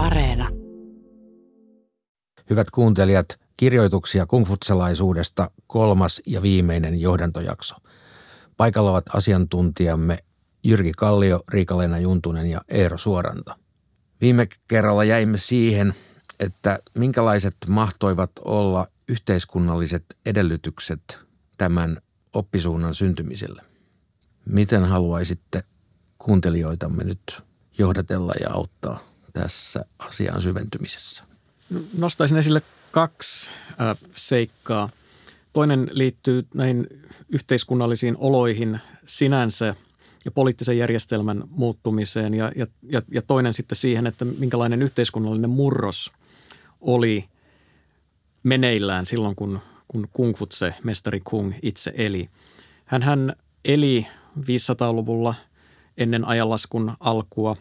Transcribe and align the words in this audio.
Areena. 0.00 0.48
Hyvät 2.50 2.70
kuuntelijat, 2.70 3.26
kirjoituksia 3.56 4.26
kungfutselaisuudesta 4.26 5.50
kolmas 5.66 6.22
ja 6.26 6.42
viimeinen 6.42 7.00
johdantojakso. 7.00 7.74
Paikalla 8.56 8.90
ovat 8.90 9.04
asiantuntijamme 9.14 10.18
Jyrki 10.64 10.92
Kallio, 10.96 11.40
Riika-Leena 11.48 11.98
Juntunen 11.98 12.46
ja 12.46 12.60
Eero 12.68 12.98
Suoranta. 12.98 13.58
Viime 14.20 14.48
kerralla 14.68 15.04
jäimme 15.04 15.38
siihen, 15.38 15.94
että 16.38 16.78
minkälaiset 16.98 17.56
mahtoivat 17.68 18.30
olla 18.44 18.86
yhteiskunnalliset 19.08 20.04
edellytykset 20.26 21.18
tämän 21.58 21.96
oppisuunnan 22.32 22.94
syntymiselle. 22.94 23.62
Miten 24.46 24.84
haluaisitte 24.84 25.62
kuuntelijoitamme 26.18 27.04
nyt 27.04 27.42
johdatella 27.78 28.32
ja 28.40 28.50
auttaa 28.50 29.09
tässä 29.42 29.84
asian 29.98 30.42
syventymisessä? 30.42 31.24
Nostaisin 31.98 32.36
esille 32.36 32.62
kaksi 32.90 33.50
seikkaa. 34.14 34.88
Toinen 35.52 35.90
liittyy 35.92 36.46
näihin 36.54 36.86
yhteiskunnallisiin 37.28 38.16
oloihin 38.18 38.80
sinänsä 39.06 39.74
ja 40.24 40.30
poliittisen 40.30 40.78
järjestelmän 40.78 41.44
muuttumiseen 41.50 42.34
ja, 42.34 42.52
ja, 42.82 43.02
ja 43.12 43.22
toinen 43.22 43.54
sitten 43.54 43.76
siihen, 43.76 44.06
että 44.06 44.24
minkälainen 44.24 44.82
yhteiskunnallinen 44.82 45.50
murros 45.50 46.12
oli 46.80 47.28
meneillään 48.42 49.06
silloin, 49.06 49.36
kun, 49.36 49.60
kun 49.88 50.08
Kung 50.12 50.36
Futse, 50.36 50.74
mestari 50.84 51.20
Kung, 51.20 51.52
itse 51.62 51.92
eli. 51.96 52.28
Hän, 52.84 53.32
eli 53.64 54.06
500-luvulla 54.38 55.34
ennen 55.98 56.24
ajanlaskun 56.24 56.96
alkua. 57.00 57.56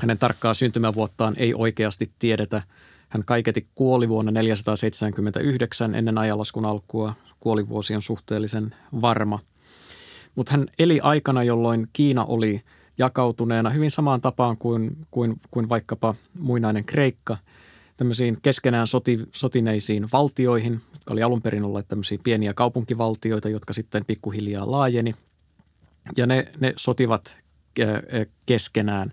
Hänen 0.00 0.18
tarkkaa 0.18 0.54
syntymävuottaan 0.54 1.34
ei 1.36 1.54
oikeasti 1.54 2.10
tiedetä. 2.18 2.62
Hän 3.08 3.24
kaiketi 3.24 3.66
kuoli 3.74 4.08
vuonna 4.08 4.32
479 4.32 5.94
ennen 5.94 6.18
ajanlaskun 6.18 6.64
alkua. 6.64 7.14
Kuolivuosi 7.40 7.94
on 7.94 8.02
suhteellisen 8.02 8.74
varma. 9.00 9.38
Mutta 10.34 10.52
hän 10.52 10.66
eli 10.78 11.00
aikana, 11.00 11.42
jolloin 11.42 11.88
Kiina 11.92 12.24
oli 12.24 12.60
jakautuneena 12.98 13.70
hyvin 13.70 13.90
samaan 13.90 14.20
tapaan 14.20 14.56
kuin, 14.58 14.96
kuin, 15.10 15.36
kuin 15.50 15.68
vaikkapa 15.68 16.14
muinainen 16.38 16.84
Kreikka– 16.84 17.36
tämmöisiin 17.98 18.38
keskenään 18.42 18.86
soti, 18.86 19.20
sotineisiin 19.32 20.08
valtioihin, 20.12 20.80
jotka 20.92 21.12
oli 21.12 21.22
alun 21.22 21.42
perin 21.42 21.64
olleet 21.64 21.88
tämmöisiä 21.88 22.18
pieniä 22.24 22.54
kaupunkivaltioita, 22.54 23.48
jotka 23.48 23.72
sitten 23.72 24.04
pikkuhiljaa 24.04 24.70
laajeni. 24.70 25.14
Ja 26.16 26.26
ne, 26.26 26.52
ne 26.60 26.72
sotivat 26.76 27.36
keskenään. 28.46 29.12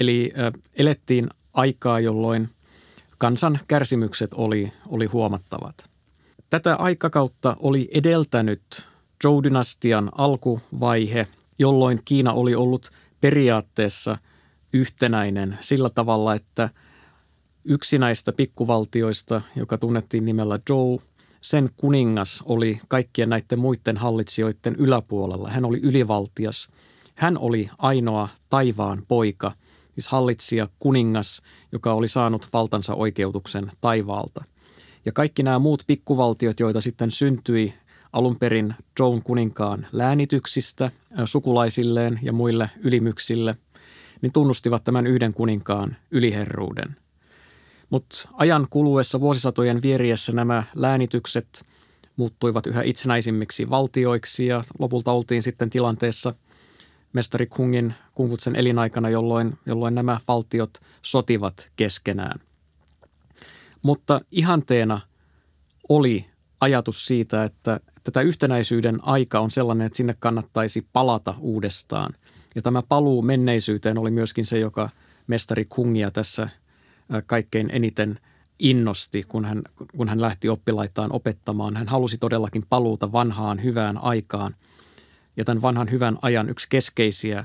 Eli 0.00 0.32
elettiin 0.74 1.28
aikaa, 1.52 2.00
jolloin 2.00 2.48
kansan 3.18 3.58
kärsimykset 3.68 4.34
oli, 4.34 4.72
oli 4.86 5.06
huomattavat. 5.06 5.90
Tätä 6.50 6.76
aikakautta 6.76 7.56
oli 7.60 7.88
edeltänyt 7.94 8.88
Zhou-dynastian 9.24 10.10
alkuvaihe, 10.12 11.26
jolloin 11.58 12.00
Kiina 12.04 12.32
oli 12.32 12.54
ollut 12.54 12.90
periaatteessa 13.20 14.18
yhtenäinen 14.72 15.58
sillä 15.60 15.90
tavalla, 15.90 16.34
että– 16.34 16.70
Yksi 17.70 17.98
näistä 17.98 18.32
pikkuvaltioista, 18.32 19.40
joka 19.56 19.78
tunnettiin 19.78 20.24
nimellä 20.24 20.58
Zhou, 20.66 21.02
sen 21.40 21.70
kuningas 21.76 22.42
oli 22.46 22.80
kaikkien 22.88 23.28
näiden 23.28 23.58
muiden 23.58 23.96
hallitsijoiden 23.96 24.76
yläpuolella. 24.76 25.50
Hän 25.50 25.64
oli 25.64 25.78
ylivaltias. 25.82 26.68
Hän 27.14 27.38
oli 27.38 27.70
ainoa 27.78 28.28
taivaan 28.48 29.02
poika, 29.08 29.52
siis 29.98 30.08
hallitsija, 30.08 30.68
kuningas, 30.78 31.42
joka 31.72 31.92
oli 31.92 32.08
saanut 32.08 32.48
valtansa 32.52 32.94
oikeutuksen 32.94 33.72
taivaalta. 33.80 34.44
Ja 35.04 35.12
kaikki 35.12 35.42
nämä 35.42 35.58
muut 35.58 35.82
pikkuvaltiot, 35.86 36.60
joita 36.60 36.80
sitten 36.80 37.10
syntyi 37.10 37.74
alun 38.12 38.36
perin 38.36 38.74
Joan 38.98 39.22
kuninkaan 39.22 39.86
läänityksistä 39.92 40.90
sukulaisilleen 41.24 42.18
ja 42.22 42.32
muille 42.32 42.70
ylimyksille, 42.80 43.56
niin 44.22 44.32
tunnustivat 44.32 44.84
tämän 44.84 45.06
yhden 45.06 45.34
kuninkaan 45.34 45.96
yliherruuden– 46.10 46.96
mutta 47.90 48.28
ajan 48.32 48.66
kuluessa 48.70 49.20
vuosisatojen 49.20 49.82
vieriessä 49.82 50.32
nämä 50.32 50.62
läänitykset 50.74 51.66
muuttuivat 52.16 52.66
yhä 52.66 52.82
itsenäisimmiksi 52.82 53.70
valtioiksi 53.70 54.46
ja 54.46 54.64
lopulta 54.78 55.12
oltiin 55.12 55.42
sitten 55.42 55.70
tilanteessa 55.70 56.34
mestari 57.12 57.46
Kungin 57.46 57.94
Kungutsen 58.14 58.56
elinaikana, 58.56 59.10
jolloin, 59.10 59.58
jolloin 59.66 59.94
nämä 59.94 60.20
valtiot 60.28 60.78
sotivat 61.02 61.70
keskenään. 61.76 62.40
Mutta 63.82 64.20
ihanteena 64.30 65.00
oli 65.88 66.26
ajatus 66.60 67.06
siitä, 67.06 67.44
että 67.44 67.80
tätä 68.04 68.20
yhtenäisyyden 68.20 68.98
aika 69.02 69.40
on 69.40 69.50
sellainen, 69.50 69.86
että 69.86 69.96
sinne 69.96 70.14
kannattaisi 70.18 70.86
palata 70.92 71.34
uudestaan. 71.38 72.14
Ja 72.54 72.62
tämä 72.62 72.82
paluu 72.82 73.22
menneisyyteen 73.22 73.98
oli 73.98 74.10
myöskin 74.10 74.46
se, 74.46 74.58
joka 74.58 74.88
mestari 75.26 75.64
Kungia 75.64 76.10
tässä 76.10 76.48
kaikkein 77.26 77.70
eniten 77.72 78.20
innosti, 78.58 79.24
kun 79.28 79.44
hän, 79.44 79.62
kun 79.96 80.08
hän 80.08 80.20
lähti 80.20 80.48
oppilaitaan 80.48 81.12
opettamaan. 81.12 81.76
Hän 81.76 81.88
halusi 81.88 82.18
todellakin 82.18 82.64
paluuta 82.68 83.12
vanhaan 83.12 83.62
hyvään 83.62 83.98
aikaan. 83.98 84.54
Ja 85.38 85.44
tämän 85.44 85.62
vanhan 85.62 85.90
hyvän 85.90 86.18
ajan 86.22 86.48
yksi 86.48 86.66
keskeisiä 86.70 87.44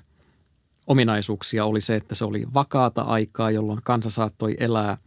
ominaisuuksia 0.87 1.65
oli 1.65 1.81
se, 1.81 1.95
että 1.95 2.15
se 2.15 2.25
oli 2.25 2.45
vakaata 2.53 3.01
aikaa, 3.01 3.51
jolloin 3.51 3.79
kansa 3.83 4.09
saattoi 4.09 4.55
elää 4.59 4.97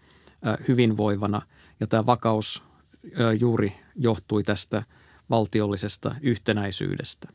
hyvinvoivana. 0.68 1.42
Ja 1.80 1.86
tämä 1.86 2.06
vakaus 2.06 2.62
juuri 3.40 3.72
johtui 3.96 4.42
tästä 4.42 4.82
valtiollisesta 5.30 6.14
yhtenäisyydestä. 6.20 7.28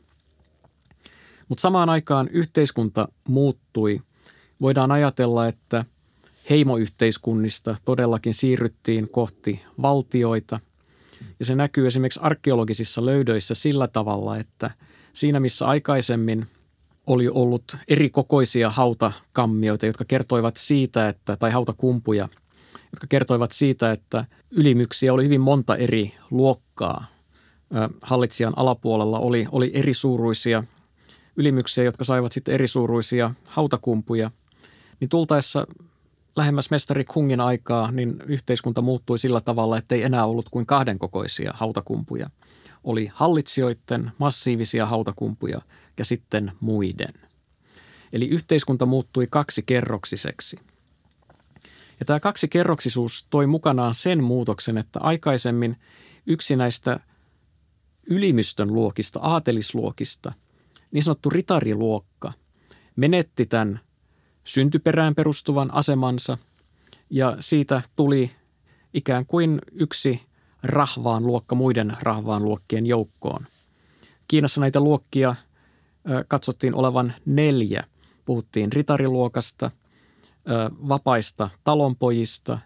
Mutta 1.48 1.62
samaan 1.62 1.88
aikaan 1.88 2.28
yhteiskunta 2.28 3.08
muuttui. 3.28 4.00
Voidaan 4.60 4.92
ajatella, 4.92 5.48
että– 5.48 5.84
heimoyhteiskunnista 6.50 7.76
todellakin 7.84 8.34
siirryttiin 8.34 9.08
kohti 9.08 9.62
valtioita. 9.82 10.60
Ja 11.38 11.44
se 11.44 11.54
näkyy 11.54 11.86
esimerkiksi 11.86 12.20
arkeologisissa 12.22 13.06
löydöissä 13.06 13.54
sillä 13.54 13.88
tavalla, 13.88 14.36
että 14.36 14.70
siinä 15.12 15.40
missä 15.40 15.66
aikaisemmin 15.66 16.46
oli 17.06 17.28
ollut 17.28 17.76
eri 17.88 18.10
kokoisia 18.10 18.70
hautakammioita, 18.70 19.86
jotka 19.86 20.04
kertoivat 20.04 20.56
siitä, 20.56 21.08
että, 21.08 21.36
tai 21.36 21.50
hautakumpuja, 21.50 22.28
jotka 22.92 23.06
kertoivat 23.08 23.52
siitä, 23.52 23.92
että 23.92 24.24
ylimyksiä 24.50 25.12
oli 25.12 25.24
hyvin 25.24 25.40
monta 25.40 25.76
eri 25.76 26.14
luokkaa. 26.30 27.06
Hallitsijan 28.02 28.52
alapuolella 28.56 29.18
oli, 29.18 29.46
oli 29.52 29.70
eri 29.74 29.94
suuruisia 29.94 30.64
ylimyksiä, 31.36 31.84
jotka 31.84 32.04
saivat 32.04 32.32
sitten 32.32 32.54
eri 32.54 32.68
suuruisia 32.68 33.34
hautakumpuja. 33.44 34.30
Niin 35.00 35.08
tultaessa 35.08 35.66
lähemmäs 36.36 36.70
mestari 36.70 37.04
Kungin 37.04 37.40
aikaa, 37.40 37.90
niin 37.90 38.16
yhteiskunta 38.26 38.82
muuttui 38.82 39.18
sillä 39.18 39.40
tavalla, 39.40 39.78
että 39.78 39.94
ei 39.94 40.02
enää 40.02 40.24
ollut 40.24 40.48
kuin 40.48 40.66
kahden 40.66 40.98
kokoisia 40.98 41.52
hautakumpuja. 41.54 42.30
Oli 42.84 43.10
hallitsijoiden 43.14 44.12
massiivisia 44.18 44.86
hautakumpuja 44.86 45.60
ja 45.98 46.04
sitten 46.04 46.52
muiden. 46.60 47.14
Eli 48.12 48.28
yhteiskunta 48.28 48.86
muuttui 48.86 49.26
kaksikerroksiseksi. 49.30 50.56
Ja 52.00 52.06
tämä 52.06 52.20
kaksikerroksisuus 52.20 53.26
toi 53.30 53.46
mukanaan 53.46 53.94
sen 53.94 54.24
muutoksen, 54.24 54.78
että 54.78 55.00
aikaisemmin 55.00 55.76
yksi 56.26 56.56
näistä 56.56 57.00
ylimystön 58.06 58.74
luokista, 58.74 59.20
aatelisluokista, 59.22 60.32
niin 60.90 61.02
sanottu 61.02 61.30
ritariluokka, 61.30 62.32
menetti 62.96 63.46
tämän 63.46 63.80
syntyperään 64.44 65.14
perustuvan 65.14 65.74
asemansa 65.74 66.38
ja 67.10 67.36
siitä 67.40 67.82
tuli 67.96 68.30
ikään 68.94 69.26
kuin 69.26 69.58
yksi 69.72 70.20
rahvaan 70.62 71.26
luokka 71.26 71.54
muiden 71.54 71.96
rahvaan 72.00 72.44
luokkien 72.44 72.86
joukkoon. 72.86 73.46
Kiinassa 74.28 74.60
näitä 74.60 74.80
luokkia 74.80 75.34
katsottiin 76.28 76.74
olevan 76.74 77.14
neljä. 77.26 77.84
Puhuttiin 78.24 78.72
ritariluokasta, 78.72 79.70
vapaista 80.88 81.50
talonpojista, 81.64 82.58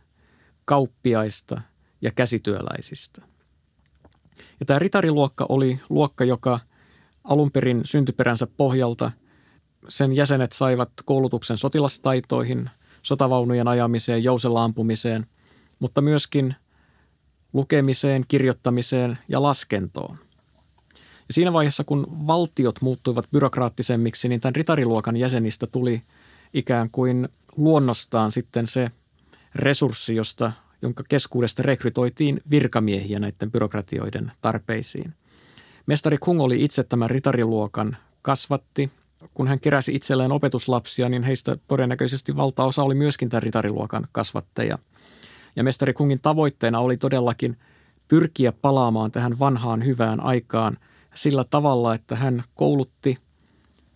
kauppiaista 0.64 1.60
ja 2.00 2.10
käsityöläisistä. 2.10 3.22
Ja 4.60 4.66
tämä 4.66 4.78
ritariluokka 4.78 5.46
oli 5.48 5.80
luokka, 5.88 6.24
joka 6.24 6.60
alun 7.24 7.52
perin 7.52 7.80
syntyperänsä 7.84 8.46
pohjalta– 8.46 9.12
sen 9.88 10.12
jäsenet 10.12 10.52
saivat 10.52 10.90
koulutuksen 11.04 11.58
sotilastaitoihin, 11.58 12.70
sotavaunujen 13.02 13.68
ajamiseen, 13.68 14.24
jousella 14.24 14.64
ampumiseen, 14.64 15.26
mutta 15.78 16.00
myöskin 16.00 16.54
lukemiseen, 17.56 18.24
kirjoittamiseen 18.28 19.18
ja 19.28 19.42
laskentoon. 19.42 20.18
Ja 21.28 21.34
siinä 21.34 21.52
vaiheessa, 21.52 21.84
kun 21.84 22.06
valtiot 22.26 22.82
muuttuivat 22.82 23.26
byrokraattisemmiksi, 23.32 24.28
niin 24.28 24.40
tämän 24.40 24.54
ritariluokan 24.54 25.16
jäsenistä 25.16 25.66
tuli 25.66 26.02
ikään 26.54 26.90
kuin 26.90 27.28
luonnostaan 27.56 28.32
sitten 28.32 28.66
se 28.66 28.90
resurssi, 29.54 30.14
josta, 30.14 30.52
jonka 30.82 31.04
keskuudesta 31.08 31.62
rekrytoitiin 31.62 32.40
virkamiehiä 32.50 33.18
näiden 33.18 33.52
byrokratioiden 33.52 34.32
tarpeisiin. 34.40 35.14
Mestari 35.86 36.18
Kung 36.18 36.40
oli 36.40 36.64
itse 36.64 36.84
tämän 36.84 37.10
ritariluokan 37.10 37.96
kasvatti. 38.22 38.90
Kun 39.34 39.48
hän 39.48 39.60
keräsi 39.60 39.94
itselleen 39.94 40.32
opetuslapsia, 40.32 41.08
niin 41.08 41.22
heistä 41.22 41.56
todennäköisesti 41.68 42.36
valtaosa 42.36 42.82
oli 42.82 42.94
myöskin 42.94 43.28
tämän 43.28 43.42
ritariluokan 43.42 44.06
kasvatteja. 44.12 44.78
Ja 45.56 45.64
mestari 45.64 45.92
Kungin 45.92 46.20
tavoitteena 46.20 46.78
oli 46.78 46.96
todellakin 46.96 47.56
pyrkiä 48.08 48.52
palaamaan 48.52 49.12
tähän 49.12 49.38
vanhaan 49.38 49.84
hyvään 49.84 50.20
aikaan 50.20 50.78
sillä 51.14 51.44
tavalla, 51.44 51.94
että 51.94 52.16
hän 52.16 52.44
koulutti 52.54 53.18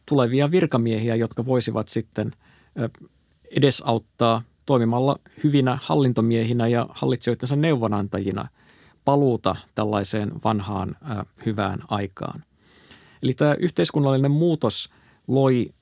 tulevia 0.06 0.50
virkamiehiä, 0.50 1.14
jotka 1.14 1.46
voisivat 1.46 1.88
sitten 1.88 2.32
edesauttaa 3.50 4.42
toimimalla 4.66 5.16
hyvinä 5.44 5.78
hallintomiehinä 5.82 6.66
ja 6.66 6.86
hallitsijoittensa 6.90 7.56
neuvonantajina 7.56 8.48
paluuta 9.04 9.56
tällaiseen 9.74 10.32
vanhaan 10.44 10.96
hyvään 11.46 11.80
aikaan. 11.88 12.44
Eli 13.22 13.34
tämä 13.34 13.54
yhteiskunnallinen 13.54 14.30
muutos 14.30 14.90
loi 15.28 15.74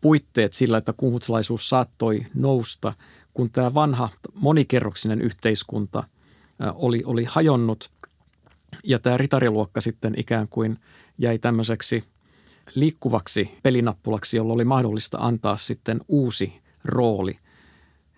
puitteet 0.00 0.52
sillä, 0.52 0.78
että 0.78 0.92
kunhutsalaisuus 0.96 1.68
saattoi 1.68 2.26
nousta, 2.34 2.92
kun 3.36 3.50
tämä 3.50 3.74
vanha 3.74 4.08
monikerroksinen 4.34 5.20
yhteiskunta 5.20 6.04
oli, 6.74 7.02
oli 7.06 7.24
hajonnut 7.24 7.90
ja 8.84 8.98
tämä 8.98 9.16
ritariluokka 9.16 9.80
sitten 9.80 10.14
ikään 10.16 10.48
kuin 10.48 10.78
jäi 11.18 11.38
tämmöiseksi 11.38 12.04
liikkuvaksi 12.74 13.58
pelinappulaksi, 13.62 14.36
jolla 14.36 14.52
oli 14.52 14.64
mahdollista 14.64 15.18
antaa 15.20 15.56
sitten 15.56 16.00
uusi 16.08 16.62
rooli. 16.84 17.38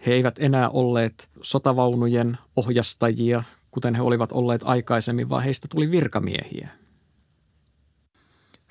He 0.06 0.12
eivät 0.12 0.35
enää 0.38 0.69
olleet 0.69 1.29
sotavaunujen 1.43 2.38
ohjastajia, 2.56 3.43
kuten 3.71 3.94
he 3.94 4.03
olivat 4.03 4.32
olleet 4.32 4.61
aikaisemmin, 4.64 5.29
vaan 5.29 5.44
heistä 5.44 5.69
tuli 5.69 5.91
virkamiehiä. 5.91 6.69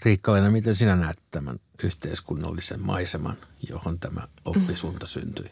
Riikka 0.04 0.32
miten 0.52 0.76
sinä 0.76 0.96
näet 0.96 1.24
tämän 1.32 1.60
yhteiskunnallisen 1.84 2.82
maiseman, 2.82 3.36
johon 3.70 4.00
tämä 4.00 4.22
oppisunta 4.46 5.08
syntyi? 5.08 5.52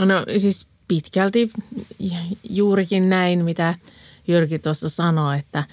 No 0.00 0.24
siis 0.38 0.66
pitkälti 0.88 1.50
juurikin 2.50 3.08
näin, 3.08 3.44
mitä 3.44 3.74
Jyrki 4.28 4.58
tuossa 4.58 4.88
sanoi, 4.88 5.38
että, 5.38 5.64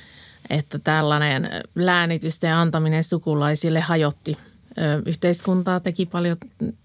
että 0.50 0.80
tällainen 0.80 1.50
läänitysten 1.76 2.54
antaminen 2.54 3.04
sukulaisille 3.04 3.80
hajotti 3.80 4.38
yhteiskuntaa, 5.06 5.80
teki 5.80 6.06
paljon 6.06 6.38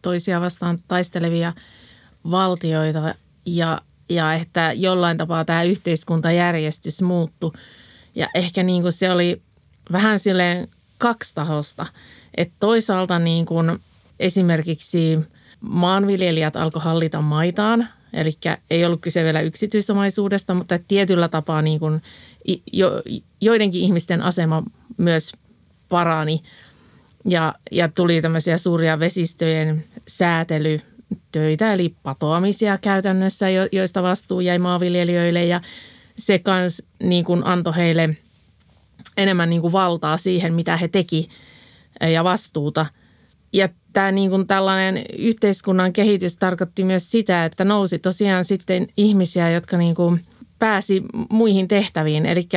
toisia 0.02 0.40
vastaan 0.40 0.78
taistelevia 0.88 1.52
valtioita 2.30 3.14
ja, 3.46 3.82
ja 4.08 4.34
että 4.34 4.72
jollain 4.76 5.16
tapaa 5.16 5.44
tämä 5.44 5.62
yhteiskuntajärjestys 5.62 7.02
muuttui. 7.02 7.52
Ja 8.14 8.28
ehkä 8.34 8.62
niin 8.62 8.82
kuin 8.82 8.92
se 8.92 9.10
oli 9.10 9.42
vähän 9.92 10.18
silleen 10.18 10.68
kaksitahosta, 10.98 11.86
että 12.36 12.54
toisaalta 12.60 13.18
niin 13.18 13.46
kuin 13.46 13.78
esimerkiksi 14.20 15.18
maanviljelijät 15.60 16.56
alkoi 16.56 16.82
hallita 16.82 17.20
maitaan, 17.20 17.88
eli 18.12 18.32
ei 18.70 18.84
ollut 18.84 19.00
kyse 19.00 19.24
vielä 19.24 19.40
yksityisomaisuudesta, 19.40 20.54
mutta 20.54 20.78
tietyllä 20.88 21.28
tapaa 21.28 21.62
niin 21.62 21.80
kuin 21.80 22.02
jo, 22.72 23.02
joidenkin 23.40 23.82
ihmisten 23.82 24.22
asema 24.22 24.62
myös 24.96 25.32
parani. 25.88 26.40
Ja, 27.24 27.54
ja 27.70 27.88
tuli 27.88 28.22
tämmöisiä 28.22 28.58
suuria 28.58 28.98
vesistöjen 28.98 29.84
säätelytöitä, 30.08 31.72
eli 31.72 31.94
patoamisia 32.02 32.78
käytännössä, 32.78 33.46
joista 33.72 34.02
vastuu 34.02 34.40
jäi 34.40 34.58
maanviljelijöille. 34.58 35.44
Ja 35.44 35.60
se 36.18 36.38
kans 36.38 36.82
niin 37.02 37.24
kuin 37.24 37.46
antoi 37.46 37.76
heille 37.76 38.16
enemmän 39.16 39.50
niin 39.50 39.60
kuin 39.60 39.72
valtaa 39.72 40.16
siihen, 40.16 40.54
mitä 40.54 40.76
he 40.76 40.88
teki 40.88 41.28
ja 42.12 42.24
vastuuta. 42.24 42.86
Ja 43.52 43.68
tämä 43.98 44.12
niin 44.12 44.30
kuin 44.30 44.46
tällainen 44.46 45.04
yhteiskunnan 45.18 45.92
kehitys 45.92 46.36
tarkoitti 46.36 46.84
myös 46.84 47.10
sitä, 47.10 47.44
että 47.44 47.64
nousi 47.64 47.98
tosiaan 47.98 48.44
sitten 48.44 48.86
ihmisiä, 48.96 49.50
jotka 49.50 49.76
niin 49.76 49.94
kuin 49.94 50.20
pääsi 50.58 51.02
muihin 51.30 51.68
tehtäviin. 51.68 52.26
Eli 52.26 52.48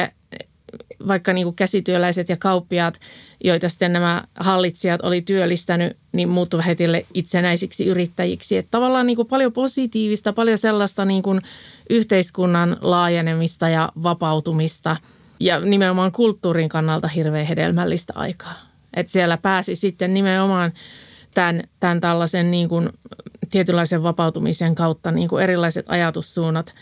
vaikka 1.08 1.34
niin 1.34 1.46
kuin 1.46 1.56
käsityöläiset 1.56 2.30
ja 2.30 2.38
kauppiaat, 2.38 3.00
joita 3.44 3.70
sitten 3.70 3.94
nämä 3.94 4.24
hallitsijat 4.40 5.02
oli 5.02 5.22
työllistänyt, 5.22 5.98
niin 6.12 6.30
muuttuivat 6.30 6.66
heti 6.66 6.84
itsenäisiksi 7.14 7.86
yrittäjiksi. 7.86 8.58
Että 8.58 8.72
tavallaan 8.72 9.08
niin 9.08 9.16
kuin 9.16 9.28
paljon 9.28 9.54
positiivista, 9.54 10.34
paljon 10.34 10.58
sellaista 10.58 11.06
niin 11.06 11.24
kuin 11.24 11.42
yhteiskunnan 11.90 12.78
laajenemista 12.82 13.70
ja 13.70 13.92
vapautumista 14.04 14.96
ja 15.40 15.60
nimenomaan 15.60 16.12
kulttuurin 16.12 16.70
kannalta 16.70 17.08
hirveän 17.08 17.46
hedelmällistä 17.46 18.14
aikaa. 18.16 18.54
Että 18.94 19.12
siellä 19.12 19.38
pääsi 19.38 19.76
sitten 19.76 20.14
nimenomaan 20.14 20.72
tämän, 21.34 21.64
tämän 21.80 22.02
tällaisen 22.02 22.52
niin 22.52 22.70
kuin 22.70 22.90
tietynlaisen 23.52 24.04
vapautumisen 24.04 24.76
kautta 24.76 25.12
niin 25.12 25.30
kuin 25.30 25.44
erilaiset 25.44 25.86
ajatussuunnat– 25.90 26.74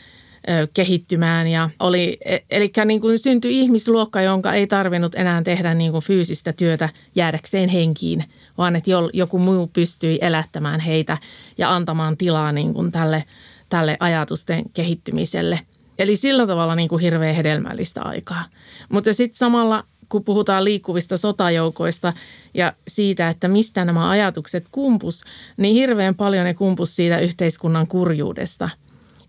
kehittymään 0.74 1.48
ja 1.48 1.70
oli, 1.80 2.18
e, 2.26 2.38
eli 2.50 2.72
niin 2.86 3.02
kuin 3.02 3.20
syntyi 3.20 3.60
ihmisluokka, 3.60 4.22
jonka 4.22 4.54
ei 4.54 4.68
tarvinnut 4.68 5.16
enää 5.16 5.42
tehdä 5.44 5.74
niin 5.74 5.92
kuin 5.92 6.04
fyysistä 6.04 6.54
työtä 6.54 6.90
jäädäkseen 7.16 7.70
henkiin, 7.70 8.24
vaan 8.58 8.76
että 8.76 8.92
joku 9.14 9.38
muu 9.38 9.68
pystyi 9.68 10.20
elättämään 10.22 10.80
heitä 10.80 11.18
ja 11.58 11.76
antamaan 11.76 12.18
tilaa 12.18 12.52
niin 12.52 12.74
kuin 12.74 12.92
tälle, 12.92 13.24
tälle 13.70 13.98
ajatusten 14.00 14.64
kehittymiselle. 14.74 15.60
Eli 16.00 16.16
sillä 16.16 16.48
tavalla 16.48 16.76
niin 16.76 16.90
kuin 16.90 17.02
hirveän 17.02 17.36
hedelmällistä 17.36 18.02
aikaa. 18.02 18.46
Mutta 18.90 19.14
sitten 19.14 19.38
samalla 19.38 19.84
kun 20.10 20.24
puhutaan 20.24 20.64
liikkuvista 20.64 21.18
sotajoukoista 21.18 22.14
ja 22.54 22.74
siitä, 22.88 23.30
että 23.30 23.48
mistä 23.48 23.86
nämä 23.86 24.10
ajatukset 24.10 24.66
kumpus, 24.72 25.24
niin 25.58 25.74
hirveän 25.74 26.16
paljon 26.16 26.46
ne 26.46 26.54
kumpus 26.54 26.96
siitä 26.96 27.20
yhteiskunnan 27.20 27.88
kurjuudesta. 27.88 28.70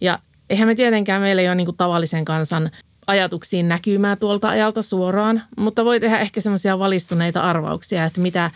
Ja 0.01 0.19
eihän 0.51 0.69
me 0.69 0.75
tietenkään 0.75 1.23
meillä 1.23 1.43
ei 1.43 1.49
ole 1.49 1.55
niin 1.55 1.77
tavallisen 1.77 2.25
kansan 2.25 2.71
ajatuksiin 3.07 3.69
näkymää 3.69 4.17
tuolta 4.17 4.49
ajalta 4.49 4.83
suoraan, 4.83 5.43
mutta 5.57 5.85
voi 5.85 6.01
tehdä 6.01 6.19
ehkä 6.19 6.41
semmoisia 6.41 6.79
valistuneita 6.79 7.41
arvauksia, 7.41 8.05
että 8.05 8.21
mitä, 8.21 8.51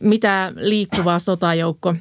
mitä 0.00 0.52
liikkuva 0.56 1.18
sotajoukko 1.18 1.94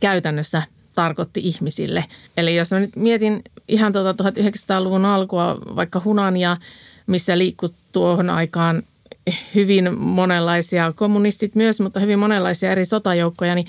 käytännössä 0.00 0.62
tarkoitti 0.94 1.40
ihmisille. 1.44 2.04
Eli 2.36 2.56
jos 2.56 2.70
mä 2.70 2.80
nyt 2.80 2.96
mietin 2.96 3.42
ihan 3.68 3.92
tuota 3.92 4.24
1900-luvun 4.30 5.04
alkua, 5.04 5.58
vaikka 5.76 6.02
Hunania, 6.04 6.56
missä 7.06 7.38
liikkui 7.38 7.68
tuohon 7.92 8.30
aikaan 8.30 8.82
hyvin 9.54 9.98
monenlaisia, 9.98 10.92
kommunistit 10.96 11.54
myös, 11.54 11.80
mutta 11.80 12.00
hyvin 12.00 12.18
monenlaisia 12.18 12.72
eri 12.72 12.84
sotajoukkoja, 12.84 13.54
niin, 13.54 13.66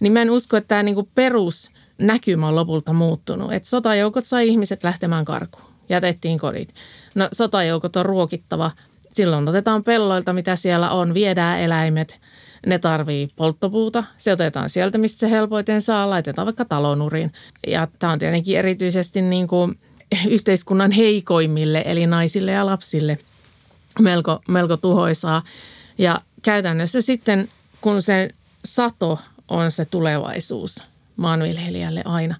niin 0.00 0.12
mä 0.12 0.22
en 0.22 0.30
usko, 0.30 0.56
että 0.56 0.68
tämä 0.68 0.82
niin 0.82 1.08
perus– 1.14 1.70
näkymä 1.98 2.48
on 2.48 2.56
lopulta 2.56 2.92
muuttunut. 2.92 3.52
Että 3.52 3.68
sotajoukot 3.68 4.24
sai 4.24 4.48
ihmiset 4.48 4.84
lähtemään 4.84 5.24
karkuun. 5.24 5.66
Jätettiin 5.88 6.38
kodit. 6.38 6.74
No 7.14 7.28
sotajoukot 7.32 7.96
on 7.96 8.06
ruokittava. 8.06 8.70
Silloin 9.14 9.48
otetaan 9.48 9.84
pelloilta, 9.84 10.32
mitä 10.32 10.56
siellä 10.56 10.90
on, 10.90 11.14
viedään 11.14 11.60
eläimet. 11.60 12.16
Ne 12.66 12.78
tarvii 12.78 13.30
polttopuuta. 13.36 14.04
Se 14.16 14.32
otetaan 14.32 14.70
sieltä, 14.70 14.98
mistä 14.98 15.18
se 15.18 15.30
helpoiten 15.30 15.82
saa. 15.82 16.10
Laitetaan 16.10 16.46
vaikka 16.46 16.64
talonuriin. 16.64 17.32
Ja 17.66 17.88
tämä 17.98 18.12
on 18.12 18.18
tietenkin 18.18 18.58
erityisesti 18.58 19.22
niin 19.22 19.46
kuin 19.48 19.78
yhteiskunnan 20.28 20.90
heikoimmille, 20.90 21.82
eli 21.86 22.06
naisille 22.06 22.50
ja 22.50 22.66
lapsille 22.66 23.18
melko, 24.00 24.40
melko 24.48 24.76
tuhoisaa. 24.76 25.42
Ja 25.98 26.20
käytännössä 26.42 27.00
sitten, 27.00 27.48
kun 27.80 28.02
se 28.02 28.30
sato 28.64 29.18
on 29.48 29.70
se 29.70 29.84
tulevaisuus– 29.84 30.82
maanviljelijälle 31.16 32.02
aina. 32.04 32.34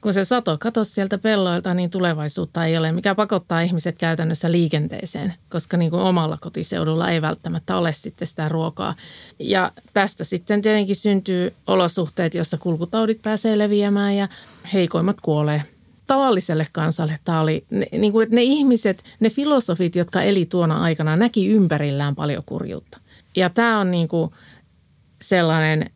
Kun 0.00 0.12
se 0.14 0.24
sato 0.24 0.58
katosi 0.58 0.92
sieltä 0.92 1.18
pelloilta, 1.18 1.74
niin 1.74 1.90
tulevaisuutta 1.90 2.66
ei 2.66 2.76
ole, 2.76 2.92
mikä 2.92 3.14
pakottaa 3.14 3.60
ihmiset 3.60 3.98
käytännössä 3.98 4.52
liikenteeseen, 4.52 5.34
koska 5.48 5.76
niin 5.76 5.90
kuin 5.90 6.02
omalla 6.02 6.38
kotiseudulla 6.40 7.10
ei 7.10 7.22
välttämättä 7.22 7.76
ole 7.76 7.92
sitten 7.92 8.28
sitä 8.28 8.48
ruokaa. 8.48 8.94
Ja 9.38 9.72
tästä 9.92 10.24
sitten 10.24 10.62
tietenkin 10.62 10.96
syntyy 10.96 11.54
olosuhteet, 11.66 12.34
jossa 12.34 12.58
kulkutaudit 12.58 13.22
pääsee 13.22 13.58
leviämään 13.58 14.16
ja 14.16 14.28
heikoimmat 14.72 15.16
kuolee 15.22 15.62
tavalliselle 16.14 16.66
kansalle 16.72 17.18
tämä 17.24 17.40
oli, 17.40 17.64
ne, 17.70 17.86
niin 17.92 18.12
kuin, 18.12 18.22
että 18.22 18.36
ne 18.36 18.42
ihmiset, 18.42 19.04
ne 19.20 19.30
filosofit, 19.30 19.96
jotka 19.96 20.22
eli 20.22 20.46
tuona 20.46 20.82
aikana, 20.82 21.16
näki 21.16 21.48
ympärillään 21.48 22.14
paljon 22.14 22.42
kurjuutta. 22.46 22.98
Ja 23.36 23.50
tämä 23.50 23.80
on 23.80 23.90
niin 23.90 24.08
kuin 24.08 24.30
sellainen 25.22 25.90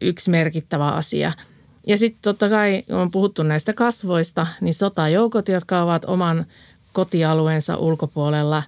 yksi 0.00 0.30
merkittävä 0.30 0.88
asia– 0.88 1.32
ja 1.86 1.96
sitten 1.98 2.22
totta 2.22 2.48
kai, 2.48 2.82
kun 2.86 2.96
on 2.96 3.10
puhuttu 3.10 3.42
näistä 3.42 3.72
kasvoista, 3.72 4.46
niin 4.60 4.74
sotajoukot, 4.74 5.48
jotka 5.48 5.82
ovat 5.82 6.04
oman 6.04 6.46
kotialueensa 6.92 7.76
ulkopuolella 7.76 8.62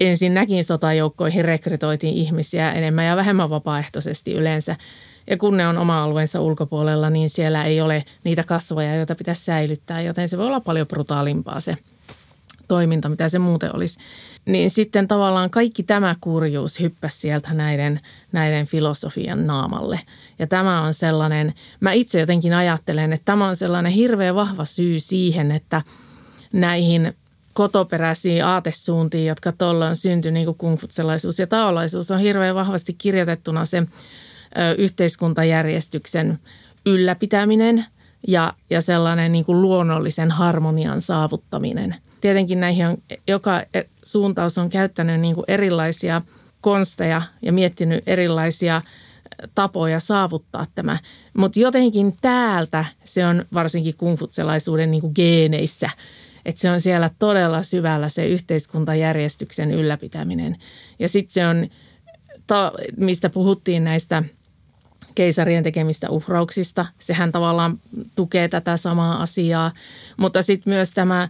ensinnäkin 0.00 0.64
sotajoukkoihin 0.64 1.44
rekrytoitiin 1.44 2.14
ihmisiä 2.14 2.72
enemmän 2.72 3.06
ja 3.06 3.16
vähemmän 3.16 3.50
vapaaehtoisesti 3.50 4.32
yleensä. 4.32 4.76
Ja 5.30 5.36
kun 5.36 5.56
ne 5.56 5.68
on 5.68 5.78
oma 5.78 6.02
alueensa 6.02 6.40
ulkopuolella, 6.40 7.10
niin 7.10 7.30
siellä 7.30 7.64
ei 7.64 7.80
ole 7.80 8.04
niitä 8.24 8.44
kasvoja, 8.44 8.96
joita 8.96 9.14
pitäisi 9.14 9.44
säilyttää, 9.44 10.00
joten 10.00 10.28
se 10.28 10.38
voi 10.38 10.46
olla 10.46 10.60
paljon 10.60 10.86
brutaalimpaa 10.86 11.60
se 11.60 11.76
toiminta, 12.68 13.08
mitä 13.08 13.28
se 13.28 13.38
muuten 13.38 13.76
olisi. 13.76 13.98
Niin 14.46 14.70
sitten 14.70 15.08
tavallaan 15.08 15.50
kaikki 15.50 15.82
tämä 15.82 16.16
kurjuus 16.20 16.80
hyppäsi 16.80 17.20
sieltä 17.20 17.54
näiden, 17.54 18.00
näiden 18.32 18.66
filosofian 18.66 19.46
naamalle. 19.46 20.00
Ja 20.38 20.46
tämä 20.46 20.82
on 20.82 20.94
sellainen, 20.94 21.54
mä 21.80 21.92
itse 21.92 22.20
jotenkin 22.20 22.54
ajattelen, 22.54 23.12
että 23.12 23.24
tämä 23.24 23.48
on 23.48 23.56
sellainen 23.56 23.92
hirveän 23.92 24.34
vahva 24.34 24.64
syy 24.64 25.00
siihen, 25.00 25.52
että 25.52 25.82
näihin 26.52 27.16
kotoperäisiin 27.52 28.44
aatesuuntiin, 28.44 29.26
jotka 29.26 29.52
tuolla 29.52 29.88
on 29.88 29.96
syntynyt, 29.96 30.34
niin 30.34 30.44
kuin 30.44 30.58
kungfutselaisuus 30.58 31.38
ja 31.38 31.46
taolaisuus, 31.46 32.10
on 32.10 32.20
hirveän 32.20 32.54
vahvasti 32.54 32.92
kirjoitettuna 32.92 33.64
se 33.64 33.82
yhteiskuntajärjestyksen 34.78 36.38
ylläpitäminen 36.86 37.84
ja, 38.28 38.52
ja 38.70 38.80
sellainen 38.80 39.32
niin 39.32 39.44
kuin 39.44 39.62
luonnollisen 39.62 40.30
harmonian 40.30 41.02
saavuttaminen– 41.02 41.94
tietenkin 42.20 42.60
näihin 42.60 42.86
on, 42.86 42.98
joka 43.28 43.60
e, 43.60 43.82
suuntaus 44.02 44.58
on 44.58 44.70
käyttänyt 44.70 45.20
niin 45.20 45.34
kuin 45.34 45.44
erilaisia 45.48 46.22
konsteja 46.60 47.22
ja 47.42 47.52
miettinyt 47.52 48.02
erilaisia 48.06 48.82
tapoja 49.54 50.00
saavuttaa 50.00 50.66
tämä. 50.74 50.98
Mutta 51.36 51.60
jotenkin 51.60 52.16
täältä 52.20 52.84
se 53.04 53.26
on 53.26 53.44
varsinkin 53.54 53.96
kungfutselaisuuden 53.96 54.90
niin 54.90 55.00
kuin 55.00 55.12
geeneissä, 55.16 55.90
että 56.44 56.60
se 56.60 56.70
on 56.70 56.80
siellä 56.80 57.10
todella 57.18 57.62
syvällä 57.62 58.08
se 58.08 58.26
yhteiskuntajärjestyksen 58.26 59.70
ylläpitäminen. 59.72 60.56
Ja 60.98 61.08
sitten 61.08 61.32
se 61.32 61.46
on, 61.46 61.68
mistä 62.96 63.30
puhuttiin 63.30 63.84
näistä 63.84 64.22
keisarien 65.18 65.62
tekemistä 65.62 66.10
uhrauksista. 66.10 66.86
Sehän 66.98 67.32
tavallaan 67.32 67.78
tukee 68.16 68.48
tätä 68.48 68.76
samaa 68.76 69.22
asiaa, 69.22 69.72
mutta 70.16 70.42
sitten 70.42 70.72
myös 70.72 70.90
tämä 70.90 71.28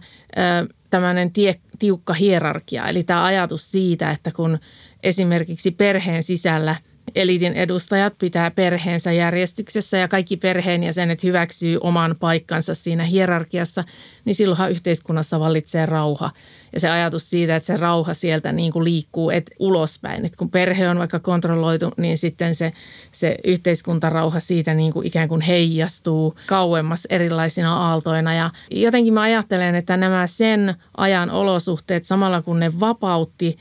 tämmöinen 0.89 1.31
tie, 1.31 1.55
tiukka 1.79 2.13
hierarkia, 2.13 2.87
eli 2.87 3.03
tämä 3.03 3.23
ajatus 3.23 3.71
siitä, 3.71 4.11
että 4.11 4.31
kun 4.35 4.59
esimerkiksi 5.03 5.71
perheen 5.71 6.23
sisällä 6.23 6.75
elitin 7.15 7.53
edustajat 7.53 8.13
pitää 8.19 8.51
perheensä 8.51 9.11
järjestyksessä 9.11 9.97
ja 9.97 10.07
kaikki 10.07 10.37
perheenjäsenet 10.37 11.23
hyväksyy 11.23 11.77
oman 11.81 12.15
paikkansa 12.19 12.75
siinä 12.75 13.03
hierarkiassa, 13.03 13.83
niin 14.25 14.35
silloinhan 14.35 14.71
yhteiskunnassa 14.71 15.39
vallitsee 15.39 15.85
rauha. 15.85 16.31
Ja 16.73 16.79
se 16.79 16.89
ajatus 16.89 17.29
siitä, 17.29 17.55
että 17.55 17.67
se 17.67 17.77
rauha 17.77 18.13
sieltä 18.13 18.51
niin 18.51 18.71
kuin 18.71 18.83
liikkuu 18.83 19.29
et 19.29 19.51
ulospäin. 19.59 20.25
Et 20.25 20.35
kun 20.35 20.49
perhe 20.49 20.89
on 20.89 20.99
vaikka 20.99 21.19
kontrolloitu, 21.19 21.91
niin 21.97 22.17
sitten 22.17 22.55
se, 22.55 22.71
se 23.11 23.35
yhteiskuntarauha 23.43 24.39
siitä 24.39 24.73
niin 24.73 24.93
kuin 24.93 25.07
ikään 25.07 25.29
kuin 25.29 25.41
heijastuu 25.41 26.35
kauemmas 26.45 27.07
erilaisina 27.09 27.77
aaltoina. 27.77 28.33
Ja 28.33 28.49
jotenkin 28.71 29.13
mä 29.13 29.21
ajattelen, 29.21 29.75
että 29.75 29.97
nämä 29.97 30.27
sen 30.27 30.75
ajan 30.97 31.31
olosuhteet 31.31 32.05
samalla 32.05 32.41
kun 32.41 32.59
ne 32.59 32.79
vapautti 32.79 33.57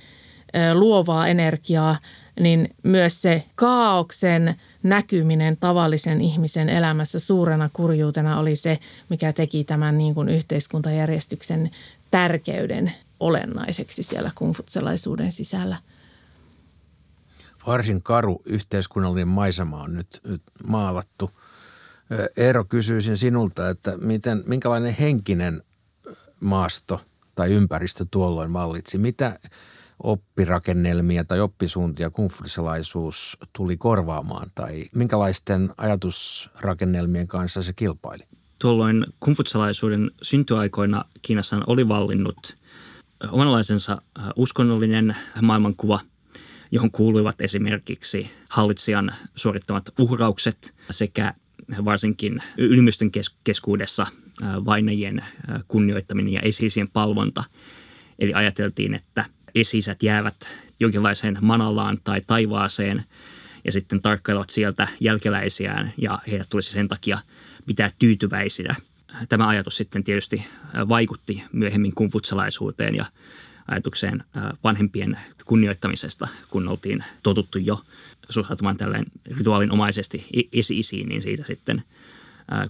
luovaa 0.75 1.29
energiaa, 1.29 1.97
niin 2.41 2.75
myös 2.83 3.23
se 3.23 3.45
kaauksen 3.55 4.55
näkyminen 4.83 5.57
tavallisen 5.57 6.21
ihmisen 6.21 6.69
elämässä 6.69 7.19
suurena 7.19 7.71
kurjuutena 7.73 8.39
oli 8.39 8.57
se, 8.57 8.79
mikä 9.09 9.33
teki 9.33 9.65
tämän 9.65 9.99
niin 9.99 10.15
kuin 10.15 10.29
yhteiskuntajärjestyksen 10.29 11.71
tärkeyden 12.11 12.93
olennaiseksi 13.21 14.03
siellä 14.03 14.31
kungfutselaisuuden 14.35 15.33
sisällä. 15.33 15.77
Varsin 17.67 18.03
karu 18.03 18.43
yhteiskunnallinen 18.45 19.29
maisema 19.29 19.83
on 19.83 19.95
nyt, 19.95 20.21
nyt 20.25 20.43
maalattu. 20.69 21.31
Eero, 22.37 22.65
kysyisin 22.65 23.19
sinulta, 23.19 23.69
että 23.69 23.97
miten, 23.97 24.43
minkälainen 24.47 24.97
henkinen 25.01 25.63
maasto 26.41 27.01
tai 27.35 27.53
ympäristö 27.53 28.07
tuolloin 28.11 28.53
vallitsi? 28.53 28.99
Mitä 28.99 29.39
oppirakennelmia 30.03 31.25
tai 31.25 31.41
oppisuuntia 31.41 32.11
kungfutselaisuus 32.11 33.39
tuli 33.53 33.77
korvaamaan 33.77 34.51
tai 34.55 34.85
minkälaisten 34.95 35.71
ajatusrakennelmien 35.77 37.29
kanssa 37.29 37.63
se 37.63 37.73
kilpaili? 37.73 38.25
Tuolloin 38.59 39.07
kungfutsalaisuuden 39.21 40.11
syntyaikoina 40.23 41.05
Kiinassa 41.23 41.61
oli 41.67 41.89
vallinnut 41.89 42.57
omanlaisensa 43.31 44.03
uskonnollinen 44.37 45.17
maailmankuva, 45.43 46.01
johon 46.71 46.91
kuuluivat 46.91 47.41
esimerkiksi 47.41 48.31
hallitsijan 48.51 49.15
suorittamat 49.37 49.85
uhraukset 49.99 50.75
sekä 50.91 51.35
varsinkin 51.85 52.43
ylimystön 52.59 53.11
keskuudessa 53.45 54.07
vainajien 54.65 55.25
kunnioittaminen 55.69 56.33
ja 56.33 56.41
esisien 56.41 56.89
palvonta. 56.89 57.45
Eli 58.19 58.35
ajateltiin, 58.35 58.95
että 58.95 59.25
esisät 59.61 60.03
jäävät 60.03 60.37
jonkinlaiseen 60.81 61.37
manalaan 61.41 61.99
tai 62.05 62.21
taivaaseen 62.27 63.05
ja 63.65 63.73
sitten 63.73 64.03
tarkkailevat 64.03 64.51
sieltä 64.51 64.89
jälkeläisiään 65.01 65.93
ja 65.97 66.19
heidät 66.31 66.47
tulisi 66.51 66.73
sen 66.73 66.89
takia 66.89 67.19
pitää 67.67 67.91
tyytyväisinä. 67.99 68.77
Tämä 69.29 69.49
ajatus 69.49 69.77
sitten 69.77 70.05
tietysti 70.05 70.45
vaikutti 70.89 71.43
myöhemmin 71.53 71.95
kungfutsalaisuuteen 71.95 72.95
ja 72.95 73.05
ajatukseen 73.69 74.25
vanhempien 74.65 75.19
kunnioittamisesta, 75.45 76.29
kun 76.51 76.69
oltiin 76.69 77.05
totuttu 77.23 77.59
jo 77.59 77.81
suhtautumaan 78.29 78.77
tällainen 78.77 79.13
rituaalinomaisesti 79.39 80.27
e-, 80.33 80.59
esi-isiin, 80.59 81.09
niin 81.09 81.23
siitä 81.23 81.45
sitten 81.45 81.83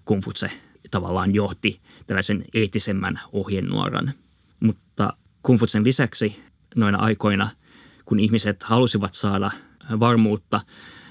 kungfutse 0.04 0.50
tavallaan 0.90 1.34
johti 1.34 1.80
tällaisen 2.06 2.44
eettisemmän 2.54 3.20
ohjenuoran. 3.32 4.12
Mutta 4.60 5.12
kungfutsen 5.42 5.84
lisäksi 5.84 6.42
noina 6.78 6.98
aikoina, 6.98 7.50
kun 8.04 8.20
ihmiset 8.20 8.62
halusivat 8.62 9.14
saada 9.14 9.50
varmuutta 10.00 10.60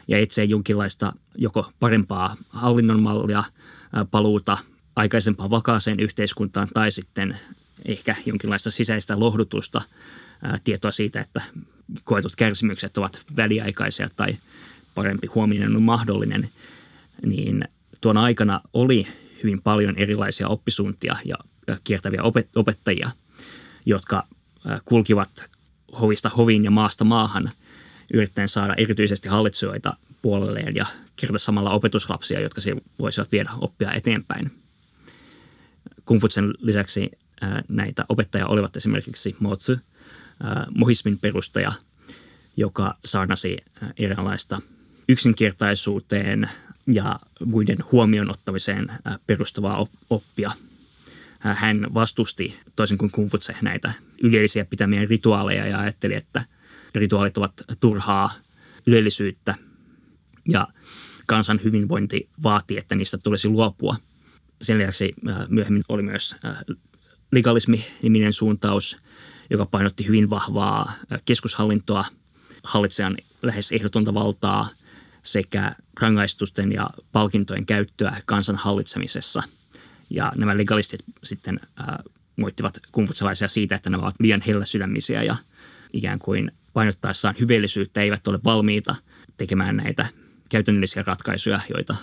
ja 0.08 0.18
etsiä 0.20 0.44
jonkinlaista 0.44 1.14
joko 1.36 1.72
parempaa 1.80 2.36
hallinnon 2.50 3.02
mallia, 3.02 3.44
paluuta 4.12 4.58
aikaisempaan 4.96 5.50
vakaaseen 5.50 6.00
yhteiskuntaan 6.00 6.68
tai 6.74 6.92
sitten 6.92 7.38
ehkä 7.86 8.16
jonkinlaista 8.26 8.72
sisäistä 8.72 9.20
lohdutusta, 9.20 9.82
tietoa 10.64 10.92
siitä, 10.92 11.22
että 11.22 11.42
koetut 12.04 12.36
kärsimykset 12.36 12.98
ovat 12.98 13.22
väliaikaisia 13.38 14.10
tai 14.16 14.38
parempi 14.96 15.28
huominen 15.28 15.76
on 15.76 15.82
mahdollinen, 15.84 16.50
niin 17.26 17.68
tuona 18.02 18.24
aikana 18.24 18.62
oli 18.74 19.08
hyvin 19.44 19.62
paljon 19.62 19.96
erilaisia 19.96 20.48
oppisuuntia 20.48 21.16
ja 21.26 21.36
kiertäviä 21.84 22.22
opettajia, 22.56 23.12
jotka 23.86 24.24
kulkivat 24.86 25.57
hovista 26.02 26.30
hoviin 26.30 26.64
ja 26.64 26.72
maasta 26.72 27.04
maahan 27.04 27.52
yrittäen 28.14 28.50
saada 28.50 28.74
erityisesti 28.78 29.30
hallitsijoita 29.30 29.98
puolelleen 30.22 30.76
ja 30.76 30.86
kerätä 31.16 31.38
samalla 31.38 31.72
opetuslapsia, 31.72 32.40
jotka 32.40 32.62
se 32.62 32.76
voisivat 33.00 33.32
viedä 33.32 33.50
oppia 33.62 33.92
eteenpäin. 33.92 34.52
Kungfutsen 36.06 36.54
lisäksi 36.60 37.12
näitä 37.68 38.06
opettajia 38.10 38.48
olivat 38.48 38.76
esimerkiksi 38.76 39.36
Mozi, 39.40 39.78
mohismin 40.76 41.20
perustaja, 41.20 41.72
joka 42.58 42.98
saarnasi 43.06 43.58
eräänlaista 43.98 44.62
yksinkertaisuuteen 45.10 46.50
ja 46.88 47.20
muiden 47.46 47.78
huomioon 47.92 48.32
ottamiseen 48.32 48.88
perustuvaa 49.28 49.88
oppia– 50.10 50.52
hän 51.40 51.88
vastusti 51.94 52.60
toisin 52.76 52.98
kuin 52.98 53.12
Kungfutse 53.12 53.56
näitä 53.62 53.94
ylellisiä 54.24 54.66
pitämiä 54.66 55.06
rituaaleja 55.10 55.68
ja 55.68 55.80
ajatteli, 55.80 56.14
että 56.14 56.46
rituaalit 56.96 57.38
ovat 57.38 57.64
turhaa 57.80 58.34
ylellisyyttä 58.88 59.56
ja 60.50 60.68
kansan 61.28 61.60
hyvinvointi 61.64 62.30
vaatii, 62.44 62.78
että 62.78 62.96
niistä 62.96 63.18
tulisi 63.18 63.50
luopua. 63.50 63.96
Sen 64.62 64.78
lisäksi 64.78 65.14
myöhemmin 65.48 65.84
oli 65.90 66.02
myös 66.02 66.36
legalismi-niminen 67.32 68.34
suuntaus, 68.34 68.98
joka 69.50 69.66
painotti 69.66 70.08
hyvin 70.08 70.30
vahvaa 70.30 70.92
keskushallintoa, 71.26 72.06
hallitsijan 72.64 73.18
lähes 73.42 73.72
ehdotonta 73.72 74.14
valtaa 74.14 74.70
sekä 75.24 75.76
rangaistusten 76.02 76.72
ja 76.72 76.90
palkintojen 77.12 77.66
käyttöä 77.66 78.22
kansan 78.26 78.56
hallitsemisessa– 78.56 79.44
ja 80.10 80.32
nämä 80.36 80.58
legalistit 80.58 81.04
sitten 81.24 81.60
äh, 81.80 81.88
moittivat 82.36 82.80
kumfutsalaisia 82.92 83.48
siitä, 83.48 83.76
että 83.76 83.90
nämä 83.90 84.04
ovat 84.04 84.16
liian 84.20 84.42
helläsydämisiä 84.48 85.24
ja 85.24 85.36
ikään 85.94 86.20
kuin 86.20 86.52
painottaessaan 86.74 87.36
hyveellisyyttä 87.40 88.02
eivät 88.02 88.28
ole 88.28 88.40
valmiita 88.44 88.96
tekemään 89.38 89.78
näitä 89.78 90.06
käytännöllisiä 90.50 91.04
ratkaisuja, 91.08 91.60
joita 91.74 91.96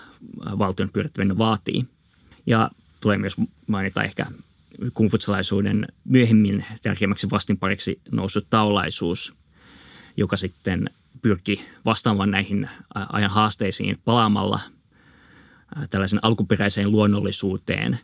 valtion 0.59 0.91
pyörittäminen 0.93 1.39
vaatii. 1.39 1.85
Ja 2.47 2.71
tulee 3.01 3.19
myös 3.19 3.35
mainita 3.67 4.03
ehkä 4.03 4.27
kungfutsalaisuuden 4.95 5.87
myöhemmin 6.05 6.65
tärkeimmäksi 6.83 7.31
vastinpariksi 7.31 8.01
noussut 8.13 8.47
taolaisuus, 8.51 9.35
joka 10.17 10.37
sitten 10.37 10.91
pyrki 11.23 11.65
vastaamaan 11.85 12.31
näihin 12.31 12.69
ajan 13.13 13.31
haasteisiin 13.31 13.99
palaamalla 14.05 14.61
tällaisen 15.91 16.19
alkuperäiseen 16.23 16.91
luonnollisuuteen. 16.91 17.99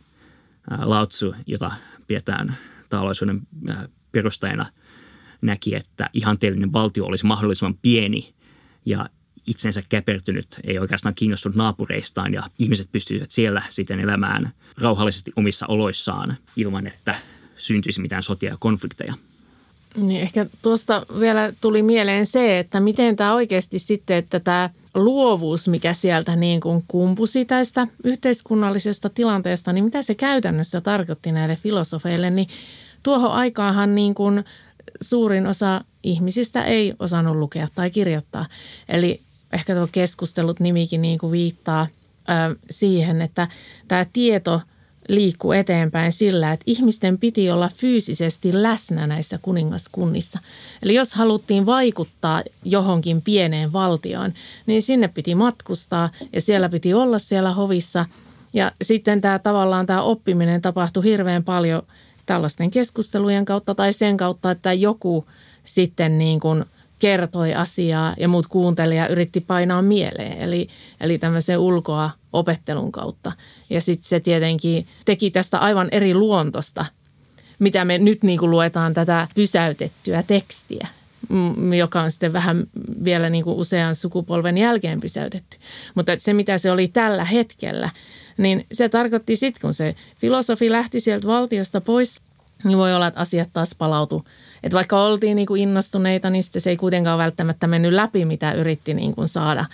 Lautsu, 0.81 1.35
jota 1.47 1.71
pidetään 2.07 2.57
taolaisuuden 2.89 3.41
perustajana, 4.11 4.65
näki, 5.41 5.75
että 5.75 6.09
ihanteellinen 6.13 6.73
valtio 6.73 7.05
olisi 7.05 7.25
mahdollisimman 7.25 7.77
pieni 7.81 8.33
ja 8.85 9.09
itsensä 9.47 9.83
käpertynyt, 9.89 10.59
ei 10.63 10.79
oikeastaan 10.79 11.15
kiinnostunut 11.15 11.55
naapureistaan 11.55 12.33
ja 12.33 12.43
ihmiset 12.59 12.91
pystyivät 12.91 13.31
siellä 13.31 13.61
sitten 13.69 13.99
elämään 13.99 14.53
rauhallisesti 14.77 15.31
omissa 15.35 15.67
oloissaan 15.67 16.37
ilman, 16.55 16.87
että 16.87 17.15
syntyisi 17.55 18.01
mitään 18.01 18.23
sotia 18.23 18.49
ja 18.49 18.57
konflikteja. 18.59 19.13
Niin 19.95 20.21
ehkä 20.21 20.45
tuosta 20.61 21.05
vielä 21.19 21.53
tuli 21.61 21.81
mieleen 21.81 22.25
se, 22.25 22.59
että 22.59 22.79
miten 22.79 23.15
tämä 23.15 23.33
oikeasti 23.33 23.79
sitten, 23.79 24.17
että 24.17 24.39
tämä 24.39 24.69
luovuus, 24.93 25.67
mikä 25.67 25.93
sieltä 25.93 26.35
niin 26.35 26.61
kuin 26.61 26.83
kumpusi 26.87 27.45
tästä 27.45 27.87
yhteiskunnallisesta 28.03 29.09
tilanteesta, 29.09 29.73
niin 29.73 29.83
mitä 29.83 30.01
se 30.01 30.15
käytännössä 30.15 30.81
tarkoitti 30.81 31.31
näille 31.31 31.55
filosofeille, 31.55 32.29
niin 32.29 32.47
tuohon 33.03 33.31
aikaanhan 33.31 33.95
niin 33.95 34.15
kuin 34.15 34.43
suurin 35.01 35.47
osa 35.47 35.83
ihmisistä 36.03 36.63
ei 36.63 36.93
osannut 36.99 37.35
lukea 37.35 37.67
tai 37.75 37.89
kirjoittaa. 37.89 38.45
Eli 38.89 39.21
ehkä 39.53 39.75
tuo 39.75 39.87
keskustelut 39.91 40.59
nimikin 40.59 41.01
niin 41.01 41.19
kuin 41.19 41.31
viittaa 41.31 41.87
ö, 42.29 42.55
siihen, 42.69 43.21
että 43.21 43.47
tämä 43.87 44.05
tieto 44.13 44.61
liikkuu 45.09 45.51
eteenpäin 45.51 46.11
sillä, 46.11 46.51
että 46.51 46.63
ihmisten 46.67 47.17
piti 47.17 47.51
olla 47.51 47.69
fyysisesti 47.75 48.49
läsnä 48.53 49.07
näissä 49.07 49.39
kuningaskunnissa. 49.41 50.39
Eli 50.83 50.95
jos 50.95 51.13
haluttiin 51.13 51.65
vaikuttaa 51.65 52.43
johonkin 52.63 53.21
pieneen 53.21 53.73
valtioon, 53.73 54.33
niin 54.65 54.81
sinne 54.81 55.07
piti 55.07 55.35
matkustaa 55.35 56.09
ja 56.33 56.41
siellä 56.41 56.69
piti 56.69 56.93
olla 56.93 57.19
siellä 57.19 57.53
hovissa. 57.53 58.05
Ja 58.53 58.71
sitten 58.81 59.21
tämä 59.21 59.39
tavallaan 59.39 59.85
tämä 59.85 60.01
oppiminen 60.01 60.61
tapahtui 60.61 61.03
hirveän 61.03 61.43
paljon 61.43 61.81
tällaisten 62.25 62.71
keskustelujen 62.71 63.45
kautta 63.45 63.75
tai 63.75 63.93
sen 63.93 64.17
kautta, 64.17 64.51
että 64.51 64.73
joku 64.73 65.25
sitten 65.63 66.17
niin 66.17 66.39
kuin– 66.39 66.65
kertoi 67.01 67.53
asiaa 67.53 68.13
ja 68.19 68.27
muut 68.27 68.47
kuuntelija 68.47 69.07
yritti 69.07 69.41
painaa 69.41 69.81
mieleen. 69.81 70.37
Eli, 70.37 70.67
eli 71.01 71.17
tämmöisen 71.17 71.57
ulkoa 71.57 72.09
opettelun 72.33 72.91
kautta. 72.91 73.31
Ja 73.69 73.81
sitten 73.81 74.09
se 74.09 74.19
tietenkin 74.19 74.87
teki 75.05 75.31
tästä 75.31 75.59
aivan 75.59 75.87
eri 75.91 76.13
luontosta, 76.13 76.85
mitä 77.59 77.85
me 77.85 77.97
nyt 77.97 78.23
niin 78.23 78.39
kuin 78.39 78.51
luetaan 78.51 78.93
tätä 78.93 79.27
pysäytettyä 79.35 80.23
tekstiä 80.23 80.87
joka 81.77 82.01
on 82.01 82.11
sitten 82.11 82.33
vähän 82.33 82.63
vielä 83.03 83.29
niin 83.29 83.43
kuin 83.43 83.57
usean 83.57 83.95
sukupolven 83.95 84.57
jälkeen 84.57 84.99
pysäytetty. 84.99 85.57
Mutta 85.95 86.11
se, 86.17 86.33
mitä 86.33 86.57
se 86.57 86.71
oli 86.71 86.87
tällä 86.87 87.25
hetkellä, 87.25 87.89
niin 88.37 88.65
se 88.71 88.89
tarkoitti 88.89 89.35
sitten, 89.35 89.61
kun 89.61 89.73
se 89.73 89.95
filosofi 90.17 90.71
lähti 90.71 90.99
sieltä 90.99 91.27
valtiosta 91.27 91.81
pois, 91.81 92.21
niin 92.63 92.77
voi 92.77 92.93
olla, 92.93 93.07
että 93.07 93.19
asiat 93.19 93.49
taas 93.53 93.75
palautu 93.77 94.25
että 94.63 94.75
vaikka 94.75 95.03
oltiin 95.03 95.35
niin 95.35 95.47
kuin 95.47 95.61
innostuneita, 95.61 96.29
niin 96.29 96.43
se 96.43 96.69
ei 96.69 96.77
kuitenkaan 96.77 97.17
välttämättä 97.17 97.67
mennyt 97.67 97.93
läpi, 97.93 98.25
mitä 98.25 98.53
yritti 98.53 98.93
niin 98.93 99.15
kuin 99.15 99.27
saada. 99.27 99.65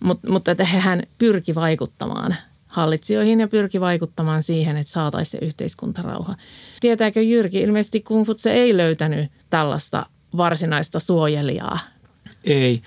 Mut, 0.00 0.20
mutta 0.28 0.64
hehän 0.64 1.02
pyrki 1.18 1.54
vaikuttamaan 1.54 2.36
hallitsijoihin 2.66 3.40
ja 3.40 3.48
pyrki 3.48 3.80
vaikuttamaan 3.80 4.42
siihen, 4.42 4.76
että 4.76 4.92
saataisiin 4.92 5.40
se 5.40 5.46
yhteiskuntarauha. 5.46 6.36
Tietääkö 6.80 7.22
Jyrki, 7.22 7.60
ilmeisesti 7.60 8.00
Kung 8.00 8.26
se 8.36 8.52
ei 8.52 8.76
löytänyt 8.76 9.30
tällaista 9.50 10.06
varsinaista 10.36 11.00
suojelijaa. 11.00 11.78
Ei. 12.44 12.82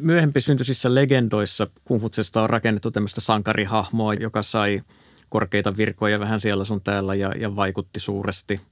Myöhempi 0.00 0.40
syntyisissä 0.40 0.94
legendoissa 0.94 1.66
Kung 1.84 2.04
on 2.42 2.50
rakennettu 2.50 2.90
tämmöistä 2.90 3.20
sankarihahmoa, 3.20 4.14
joka 4.14 4.42
sai 4.42 4.82
korkeita 5.28 5.76
virkoja 5.76 6.20
vähän 6.20 6.40
siellä 6.40 6.64
sun 6.64 6.80
täällä 6.80 7.14
ja, 7.14 7.32
ja 7.38 7.56
vaikutti 7.56 8.00
suuresti– 8.00 8.60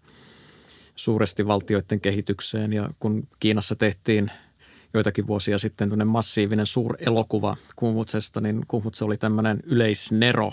suuresti 1.01 1.47
valtioiden 1.47 2.01
kehitykseen. 2.01 2.73
Ja 2.73 2.91
kun 2.99 3.29
Kiinassa 3.41 3.77
tehtiin 3.77 4.31
joitakin 4.95 5.27
vuosia 5.27 5.59
sitten 5.59 6.09
massiivinen 6.09 6.67
suurelokuva 6.67 7.57
Kumhutsesta, 7.77 8.41
niin 8.41 8.63
Kumhutse 8.69 9.05
oli 9.05 9.17
tämmöinen 9.17 9.61
yleisnero, 9.65 10.53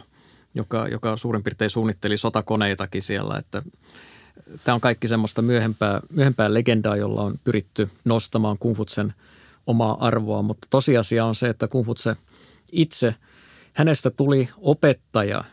joka, 0.54 0.88
joka 0.88 1.18
suurin 1.18 1.44
piirtein 1.44 1.70
suunnitteli 1.70 2.18
sotakoneitakin 2.18 3.02
siellä, 3.02 3.38
että 3.38 3.62
Tämä 4.64 4.76
on 4.76 4.82
kaikki 4.82 5.08
semmoista 5.08 5.42
myöhempää, 5.42 6.02
myöhempää 6.10 6.54
legendaa, 6.54 6.96
jolla 6.96 7.22
on 7.22 7.40
pyritty 7.44 7.90
nostamaan 8.06 8.58
Kumfutsen 8.58 9.14
omaa 9.68 9.98
arvoa, 10.08 10.42
mutta 10.42 10.68
tosiasia 10.70 11.26
on 11.26 11.36
se, 11.36 11.50
että 11.50 11.68
Kumfutse 11.68 12.16
itse, 12.72 13.16
hänestä 13.74 14.10
tuli 14.10 14.50
opettaja 14.58 15.44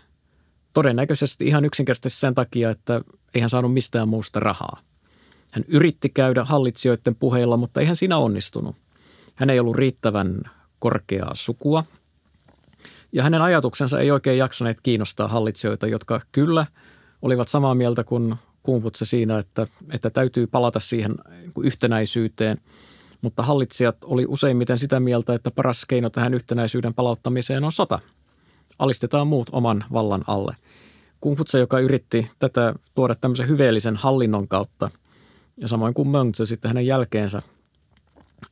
todennäköisesti 0.74 1.46
ihan 1.46 1.64
yksinkertaisesti 1.64 2.20
sen 2.20 2.34
takia, 2.34 2.70
että 2.70 3.00
ei 3.34 3.40
hän 3.40 3.50
saanut 3.50 3.72
mistään 3.72 4.08
muusta 4.08 4.40
rahaa. 4.40 4.80
Hän 5.52 5.64
yritti 5.68 6.08
käydä 6.08 6.44
hallitsijoiden 6.44 7.14
puheilla, 7.14 7.56
mutta 7.56 7.80
ei 7.80 7.87
hän 7.87 7.96
siinä 7.96 8.16
onnistunut. 8.16 8.76
Hän 9.34 9.50
ei 9.50 9.60
ollut 9.60 9.76
riittävän 9.76 10.42
korkeaa 10.78 11.34
sukua. 11.34 11.84
Ja 13.12 13.22
hänen 13.22 13.42
ajatuksensa 13.42 14.00
ei 14.00 14.10
oikein 14.10 14.38
jaksaneet 14.38 14.78
kiinnostaa 14.82 15.28
hallitsijoita, 15.28 15.87
jotka 15.87 16.20
kyllä 16.32 16.66
olivat 17.22 17.48
samaa 17.48 17.74
mieltä 17.74 18.04
kuin 18.04 18.34
Kumputse 18.62 19.04
siinä, 19.04 19.38
että, 19.38 19.66
että 19.90 20.10
täytyy 20.10 20.46
palata 20.46 20.80
siihen 20.80 21.14
yhtenäisyyteen. 21.62 22.60
Mutta 23.20 23.42
hallitsijat 23.42 23.96
oli 24.04 24.26
useimmiten 24.28 24.78
sitä 24.78 25.00
mieltä, 25.00 25.34
että 25.34 25.50
paras 25.50 25.84
keino 25.88 26.10
tähän 26.10 26.34
yhtenäisyyden 26.34 26.94
palauttamiseen 26.94 27.64
on 27.64 27.72
sota. 27.72 27.98
Alistetaan 28.78 29.26
muut 29.26 29.50
oman 29.52 29.84
vallan 29.92 30.24
alle. 30.26 30.56
Kungfutse, 31.20 31.58
joka 31.58 31.80
yritti 31.80 32.30
tätä 32.38 32.74
tuoda 32.94 33.14
tämmöisen 33.14 33.48
hyveellisen 33.48 33.96
hallinnon 33.96 34.48
kautta 34.48 34.90
ja 35.56 35.68
samoin 35.68 35.94
kuin 35.94 36.08
Mengtse 36.08 36.46
sitten 36.46 36.68
hänen 36.68 36.87
jälkeensä, 36.87 37.42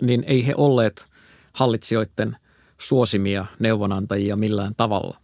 niin 0.03 0.25
ei 0.27 0.47
he 0.47 0.55
olleet 0.57 1.07
hallitsijoiden 1.53 2.37
suosimia 2.79 3.47
neuvonantajia 3.59 4.37
millään 4.37 4.75
tavalla. 4.77 5.19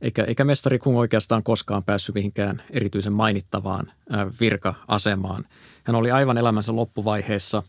Eikä, 0.00 0.24
eikä 0.24 0.44
mestari 0.44 0.78
Kung 0.78 0.98
oikeastaan 0.98 1.42
koskaan 1.42 1.84
päässyt 1.84 2.14
mihinkään 2.14 2.62
erityisen 2.70 3.12
mainittavaan 3.12 3.92
virka-asemaan. 4.40 5.44
Hän 5.84 5.96
oli 5.96 6.10
aivan 6.10 6.38
elämänsä 6.38 6.76
loppuvaiheessa 6.76 7.62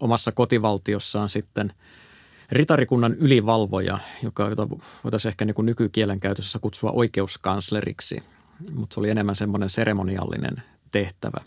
omassa 0.00 0.32
kotivaltiossaan 0.32 1.30
sitten 1.30 1.72
ritarikunnan 2.52 3.14
ylivalvoja, 3.14 3.98
joka, 4.22 4.48
jota 4.48 4.68
voitaisiin 5.04 5.30
ehkä 5.30 5.44
niin 5.44 5.54
kuin 5.54 5.66
nykykielen 5.66 6.20
käytössä 6.20 6.58
kutsua 6.58 6.90
oikeuskansleriksi– 6.90 8.22
mutta 8.72 8.94
se 8.94 9.00
oli 9.00 9.10
enemmän 9.10 9.36
semmoinen 9.36 9.70
seremoniallinen 9.70 10.62
tehtävä. 10.92 11.40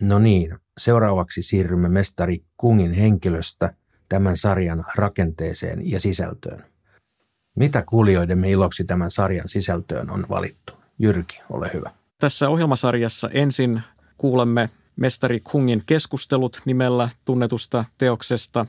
No 0.00 0.18
niin, 0.18 0.58
seuraavaksi 0.78 1.42
siirrymme 1.42 1.88
mestari 1.88 2.44
Kungin 2.56 2.92
henkilöstä 2.92 3.74
tämän 4.08 4.36
sarjan 4.36 4.84
rakenteeseen 4.96 5.90
ja 5.90 6.00
sisältöön. 6.00 6.64
Mitä 7.56 7.82
kuulijoidemme 7.82 8.50
iloksi 8.50 8.84
tämän 8.84 9.10
sarjan 9.10 9.48
sisältöön 9.48 10.10
on 10.10 10.26
valittu? 10.28 10.72
Jyrki, 10.98 11.40
ole 11.50 11.70
hyvä. 11.74 11.90
Tässä 12.18 12.48
ohjelmasarjassa 12.48 13.30
ensin 13.32 13.82
kuulemme 14.18 14.70
mestari 14.96 15.40
Kungin 15.40 15.82
keskustelut 15.86 16.62
nimellä 16.64 17.08
tunnetusta 17.24 17.84
teoksesta, 17.98 18.66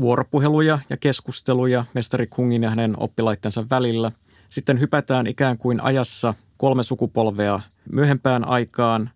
vuoropuheluja 0.00 0.78
ja 0.90 0.96
keskusteluja 0.96 1.84
mestari 1.94 2.26
Kungin 2.26 2.62
ja 2.62 2.70
hänen 2.70 2.94
oppilaittensa 2.98 3.66
välillä. 3.70 4.12
Sitten 4.48 4.80
hypätään 4.80 5.26
ikään 5.26 5.58
kuin 5.58 5.80
ajassa 5.80 6.34
kolme 6.56 6.82
sukupolvea 6.82 7.60
myöhempään 7.92 8.48
aikaan 8.48 9.10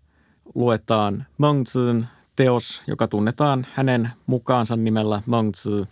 luetaan 0.55 1.27
Mengzin 1.39 2.07
teos, 2.37 2.83
joka 2.87 3.09
tunnetaan 3.09 3.67
hänen 3.75 4.11
mukaansa 4.27 4.77
nimellä 4.77 5.23
Mengzi. 5.27 5.85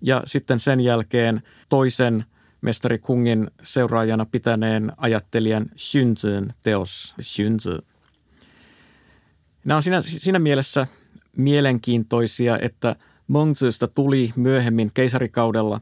Ja 0.00 0.22
sitten 0.24 0.58
sen 0.58 0.80
jälkeen 0.80 1.42
toisen 1.68 2.24
mestari 2.60 2.98
Kungin 2.98 3.50
seuraajana 3.62 4.26
pitäneen 4.26 4.92
ajattelijan 4.96 5.66
Xunzin 5.76 6.52
teos 6.62 7.14
Xunzi. 7.22 7.78
Nämä 9.64 9.76
on 9.76 9.82
siinä, 9.82 10.02
siinä 10.02 10.38
mielessä 10.38 10.86
mielenkiintoisia, 11.36 12.58
että 12.58 12.96
Mengzistä 13.32 13.86
tuli 13.86 14.32
myöhemmin 14.36 14.90
keisarikaudella 14.94 15.80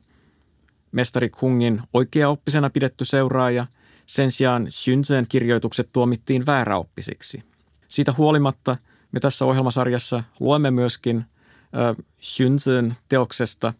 mestari 0.92 1.30
Kungin 1.30 1.82
oikeaoppisena 1.94 2.70
pidetty 2.70 3.04
seuraaja– 3.04 3.66
sen 4.08 4.30
sijaan 4.30 4.66
Shunzen 4.70 5.26
kirjoitukset 5.28 5.88
tuomittiin 5.92 6.46
vääräoppisiksi. 6.46 7.42
Siitä 7.88 8.14
huolimatta 8.18 8.76
me 9.12 9.20
tässä 9.20 9.44
ohjelmasarjassa 9.44 10.24
luemme 10.40 10.70
myöskin 10.70 11.24
Shunzen 12.22 12.96
teoksesta 13.08 13.74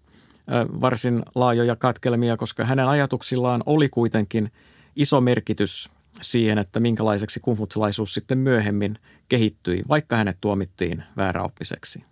varsin 0.81 1.23
laajoja 1.35 1.77
katkelmia, 1.77 2.37
koska 2.37 2.65
hänen 2.65 2.89
ajatuksillaan 2.89 3.63
oli 3.67 3.89
kuitenkin 3.89 4.53
iso 4.97 5.21
merkitys 5.21 5.91
siihen, 6.21 6.59
että 6.59 6.81
minkälaiseksi 6.81 7.41
kungfutsalaisuus 7.41 8.15
sitten 8.15 8.39
myöhemmin 8.39 8.99
kehittyi, 9.29 9.83
vaikka 9.89 10.17
hänet 10.17 10.39
tuomittiin 10.41 11.03
vääräoppiseksi. 11.17 12.05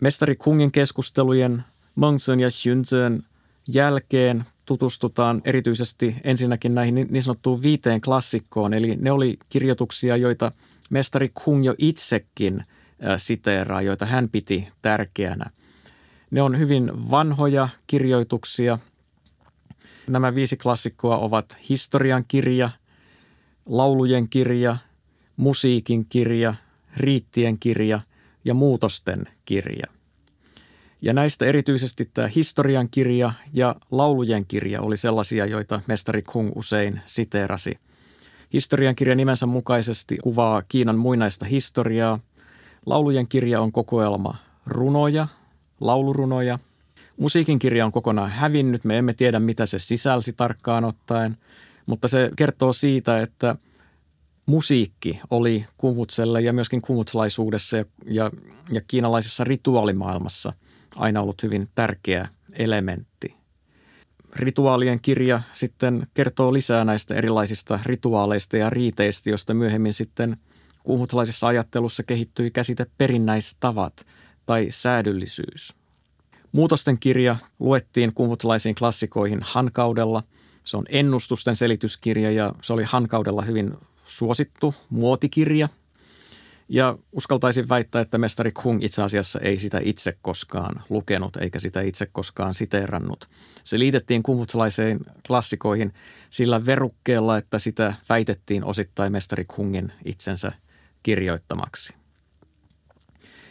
Mestari 0.00 0.36
Kungin 0.36 0.72
keskustelujen 0.72 1.64
Mengzhen 1.94 2.40
ja 2.40 2.48
Xunzhen 2.48 3.22
jälkeen 3.68 4.44
tutustutaan 4.64 5.42
erityisesti 5.44 6.16
ensinnäkin 6.24 6.74
näihin 6.74 7.06
niin 7.10 7.22
sanottuun 7.22 7.62
viiteen 7.62 8.00
klassikkoon, 8.00 8.74
eli 8.74 8.96
ne 8.96 9.12
oli 9.12 9.38
kirjoituksia, 9.48 10.16
joita 10.16 10.52
mestari 10.90 11.28
Kung 11.44 11.64
jo 11.64 11.74
itsekin 11.78 12.64
siteeraa, 13.16 13.82
joita 13.82 14.06
hän 14.06 14.28
piti 14.28 14.68
tärkeänä. 14.82 15.50
Ne 16.30 16.42
on 16.42 16.58
hyvin 16.58 17.10
vanhoja 17.10 17.68
kirjoituksia. 17.86 18.78
Nämä 20.08 20.34
viisi 20.34 20.56
klassikkoa 20.56 21.18
ovat 21.18 21.56
historian 21.68 22.24
kirja, 22.28 22.70
laulujen 23.66 24.28
kirja, 24.28 24.76
musiikin 25.36 26.06
kirja, 26.06 26.54
riittien 26.96 27.58
kirja 27.58 28.00
ja 28.48 28.54
muutosten 28.54 29.28
kirja. 29.44 29.86
Ja 31.02 31.12
näistä 31.12 31.46
erityisesti 31.46 32.10
tämä 32.14 32.28
historian 32.28 32.88
kirja 32.90 33.32
ja 33.52 33.74
laulujen 33.90 34.46
kirja 34.46 34.80
oli 34.80 34.96
sellaisia, 34.96 35.46
joita 35.46 35.80
mestari 35.86 36.22
Kung 36.22 36.52
usein 36.54 37.00
siteerasi. 37.06 37.78
Historian 38.52 38.94
kirja 38.94 39.14
nimensä 39.14 39.46
mukaisesti 39.46 40.16
kuvaa 40.22 40.62
Kiinan 40.68 40.98
muinaista 40.98 41.44
historiaa. 41.44 42.18
Laulujen 42.86 43.28
kirja 43.28 43.60
on 43.60 43.72
kokoelma 43.72 44.36
runoja, 44.66 45.28
laulurunoja. 45.80 46.58
Musiikin 47.16 47.58
kirja 47.58 47.86
on 47.86 47.92
kokonaan 47.92 48.30
hävinnyt. 48.30 48.84
Me 48.84 48.98
emme 48.98 49.14
tiedä, 49.14 49.40
mitä 49.40 49.66
se 49.66 49.78
sisälsi 49.78 50.32
tarkkaan 50.32 50.84
ottaen, 50.84 51.36
mutta 51.86 52.08
se 52.08 52.30
kertoo 52.36 52.72
siitä, 52.72 53.20
että 53.22 53.56
musiikki 54.48 55.20
oli 55.30 55.66
kumutselle 55.76 56.40
ja 56.40 56.52
myöskin 56.52 56.82
kumutslaisuudessa 56.82 57.76
ja, 57.76 57.84
ja, 58.06 58.30
ja 58.70 58.80
kiinalaisessa 58.86 59.44
rituaalimaailmassa– 59.44 60.52
aina 60.96 61.20
ollut 61.20 61.42
hyvin 61.42 61.68
tärkeä 61.74 62.28
elementti. 62.52 63.36
Rituaalien 64.36 65.00
kirja 65.00 65.42
sitten 65.52 66.06
kertoo 66.14 66.52
lisää 66.52 66.84
näistä 66.84 67.14
erilaisista 67.14 67.80
rituaaleista 67.84 68.56
ja 68.56 68.70
riiteistä, 68.70 69.30
joista 69.30 69.54
myöhemmin 69.54 69.92
sitten 69.92 70.36
kuhmutlaisessa 70.82 71.46
ajattelussa 71.46 72.02
kehittyi 72.02 72.50
käsite 72.50 72.86
perinnäistavat 72.98 74.06
tai 74.46 74.66
säädyllisyys. 74.70 75.74
Muutosten 76.52 76.98
kirja 76.98 77.36
luettiin 77.58 78.14
kuhmutlaisiin 78.14 78.74
klassikoihin 78.74 79.38
hankaudella. 79.42 80.22
Se 80.64 80.76
on 80.76 80.84
ennustusten 80.88 81.56
selityskirja 81.56 82.30
ja 82.30 82.54
se 82.62 82.72
oli 82.72 82.84
hankaudella 82.84 83.42
hyvin 83.42 83.74
suosittu 84.08 84.74
muotikirja– 84.90 85.68
ja 86.68 86.98
uskaltaisin 87.12 87.68
väittää, 87.68 88.02
että 88.02 88.18
mestari 88.18 88.52
Kung 88.52 88.84
itse 88.84 89.02
asiassa 89.02 89.40
ei 89.40 89.58
sitä 89.58 89.80
itse 89.82 90.18
koskaan 90.22 90.82
lukenut 90.88 91.36
eikä 91.36 91.58
sitä 91.58 91.80
itse 91.80 92.06
koskaan 92.06 92.54
siteerannut. 92.54 93.28
Se 93.64 93.78
liitettiin 93.78 94.22
kumfutsalaiseen 94.22 95.00
klassikoihin 95.26 95.92
sillä 96.30 96.66
verukkeella, 96.66 97.38
että 97.38 97.58
sitä 97.58 97.94
väitettiin 98.08 98.64
osittain 98.64 99.12
mestari 99.12 99.44
Kungin 99.44 99.92
itsensä 100.04 100.52
kirjoittamaksi. 101.02 101.94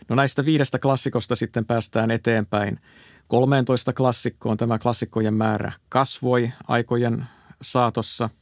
No 0.10 0.16
näistä 0.16 0.46
viidestä 0.46 0.80
klassikosta 0.80 1.36
sitten 1.36 1.66
päästään 1.66 2.12
eteenpäin. 2.12 2.80
13 3.28 3.94
klassikkoon 3.94 4.58
tämä 4.58 4.80
klassikkojen 4.80 5.34
määrä 5.34 5.72
kasvoi 5.90 6.52
aikojen 6.68 7.26
saatossa– 7.62 8.30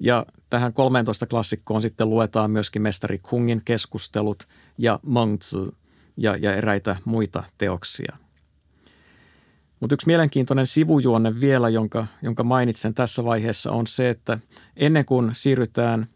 ja 0.00 0.26
tähän 0.50 0.72
13 0.72 1.26
klassikkoon 1.26 1.82
sitten 1.82 2.10
luetaan 2.10 2.50
myöskin 2.50 2.82
mestari 2.82 3.18
Kungin 3.18 3.62
keskustelut 3.64 4.48
ja 4.78 5.00
Mengzi 5.02 5.56
ja, 6.16 6.36
ja 6.36 6.54
eräitä 6.54 6.96
muita 7.04 7.44
teoksia. 7.58 8.16
Mutta 9.80 9.94
yksi 9.94 10.06
mielenkiintoinen 10.06 10.66
sivujuonne 10.66 11.40
vielä, 11.40 11.68
jonka, 11.68 12.06
jonka 12.22 12.44
mainitsen 12.44 12.94
tässä 12.94 13.24
vaiheessa, 13.24 13.72
on 13.72 13.86
se, 13.86 14.10
että 14.10 14.38
ennen 14.76 15.04
kuin 15.04 15.30
siirrytään 15.32 16.06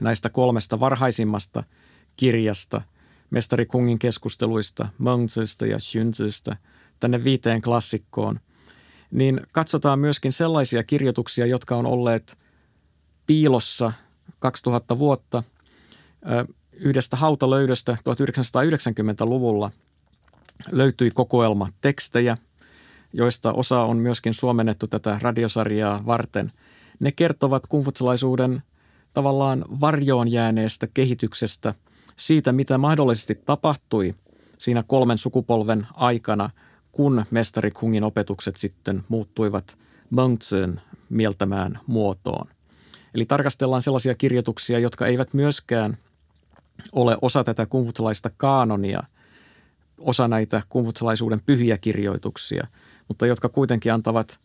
näistä 0.00 0.30
kolmesta 0.30 0.80
varhaisimmasta 0.80 1.64
kirjasta, 2.16 2.82
mestari 3.30 3.66
Kungin 3.66 3.98
keskusteluista, 3.98 4.88
Mengzistä 4.98 5.66
ja 5.66 5.76
Xunzistä, 5.78 6.56
tänne 7.00 7.24
viiteen 7.24 7.60
klassikkoon, 7.62 8.40
niin 9.10 9.40
katsotaan 9.52 9.98
myöskin 9.98 10.32
sellaisia 10.32 10.82
kirjoituksia, 10.82 11.46
jotka 11.46 11.76
on 11.76 11.86
olleet– 11.86 12.36
piilossa 13.26 13.92
2000 14.38 14.98
vuotta 14.98 15.42
yhdestä 16.72 17.16
hautalöydöstä 17.16 17.92
1990-luvulla 17.92 19.70
löytyi 20.72 21.10
kokoelma 21.10 21.68
tekstejä, 21.80 22.36
joista 23.12 23.52
osa 23.52 23.82
on 23.82 23.96
myöskin 23.96 24.34
suomennettu 24.34 24.86
tätä 24.86 25.18
radiosarjaa 25.22 26.06
varten. 26.06 26.52
Ne 27.00 27.12
kertovat 27.12 27.66
kungfutsalaisuuden 27.66 28.62
tavallaan 29.12 29.64
varjoon 29.80 30.28
jääneestä 30.28 30.86
kehityksestä, 30.94 31.74
siitä 32.16 32.52
mitä 32.52 32.78
mahdollisesti 32.78 33.34
tapahtui 33.34 34.14
siinä 34.58 34.82
kolmen 34.82 35.18
sukupolven 35.18 35.86
aikana, 35.94 36.50
kun 36.92 37.24
mestari 37.30 37.70
Kungin 37.70 38.04
opetukset 38.04 38.56
sitten 38.56 39.04
muuttuivat 39.08 39.78
Mengzhen 40.10 40.80
mieltämään 41.08 41.80
muotoon. 41.86 42.55
Eli 43.14 43.26
tarkastellaan 43.26 43.82
sellaisia 43.82 44.14
kirjoituksia, 44.14 44.78
jotka 44.78 45.06
eivät 45.06 45.34
myöskään 45.34 45.98
ole 46.92 47.18
osa 47.22 47.44
tätä 47.44 47.66
kumfutsalaista 47.66 48.30
kaanonia, 48.36 49.02
osa 49.98 50.28
näitä 50.28 50.62
kumfutsalaisuuden 50.68 51.40
pyhiä 51.46 51.78
kirjoituksia, 51.78 52.66
mutta 53.08 53.26
jotka 53.26 53.48
kuitenkin 53.48 53.92
antavat 53.92 54.40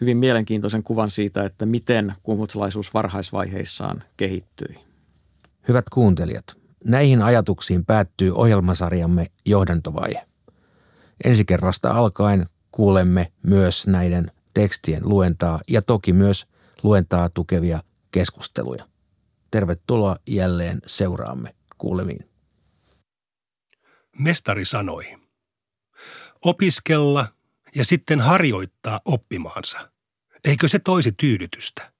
hyvin 0.00 0.16
mielenkiintoisen 0.16 0.82
kuvan 0.82 1.10
siitä, 1.10 1.44
että 1.44 1.66
miten 1.66 2.14
kumfutsalaisuus 2.22 2.94
varhaisvaiheissaan 2.94 4.02
kehittyi. 4.16 4.78
Hyvät 5.68 5.88
kuuntelijat, 5.90 6.44
näihin 6.84 7.22
ajatuksiin 7.22 7.84
päättyy 7.84 8.34
ohjelmasarjamme 8.34 9.26
johdantovaihe. 9.44 10.26
Ensi 11.24 11.44
kerrasta 11.44 11.90
alkaen 11.90 12.46
kuulemme 12.72 13.32
myös 13.42 13.86
näiden 13.86 14.30
tekstien 14.54 15.02
luentaa 15.08 15.60
ja 15.68 15.82
toki 15.82 16.12
myös 16.12 16.46
luentaa 16.82 17.28
tukevia 17.28 17.80
keskusteluja. 18.14 18.88
Tervetuloa 19.50 20.16
jälleen 20.26 20.82
seuraamme 20.86 21.54
kuulemiin. 21.78 22.30
Mestari 24.18 24.64
sanoi, 24.64 25.16
opiskella 26.44 27.26
ja 27.74 27.84
sitten 27.84 28.20
harjoittaa 28.20 29.00
oppimaansa. 29.04 29.90
Eikö 30.44 30.68
se 30.68 30.78
toisi 30.78 31.12
tyydytystä? 31.12 31.92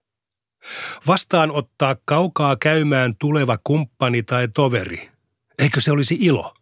Vastaanottaa 1.06 1.96
kaukaa 2.04 2.56
käymään 2.56 3.16
tuleva 3.16 3.58
kumppani 3.64 4.22
tai 4.22 4.48
toveri. 4.48 5.10
Eikö 5.58 5.80
se 5.80 5.92
olisi 5.92 6.16
ilo? 6.20 6.54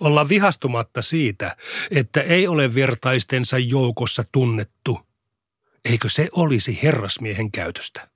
Olla 0.00 0.28
vihastumatta 0.28 1.02
siitä, 1.02 1.56
että 1.90 2.20
ei 2.20 2.48
ole 2.48 2.74
vertaistensa 2.74 3.58
joukossa 3.58 4.24
tunnettu. 4.32 5.00
Eikö 5.84 6.08
se 6.08 6.28
olisi 6.32 6.78
herrasmiehen 6.82 7.52
käytöstä? 7.52 8.13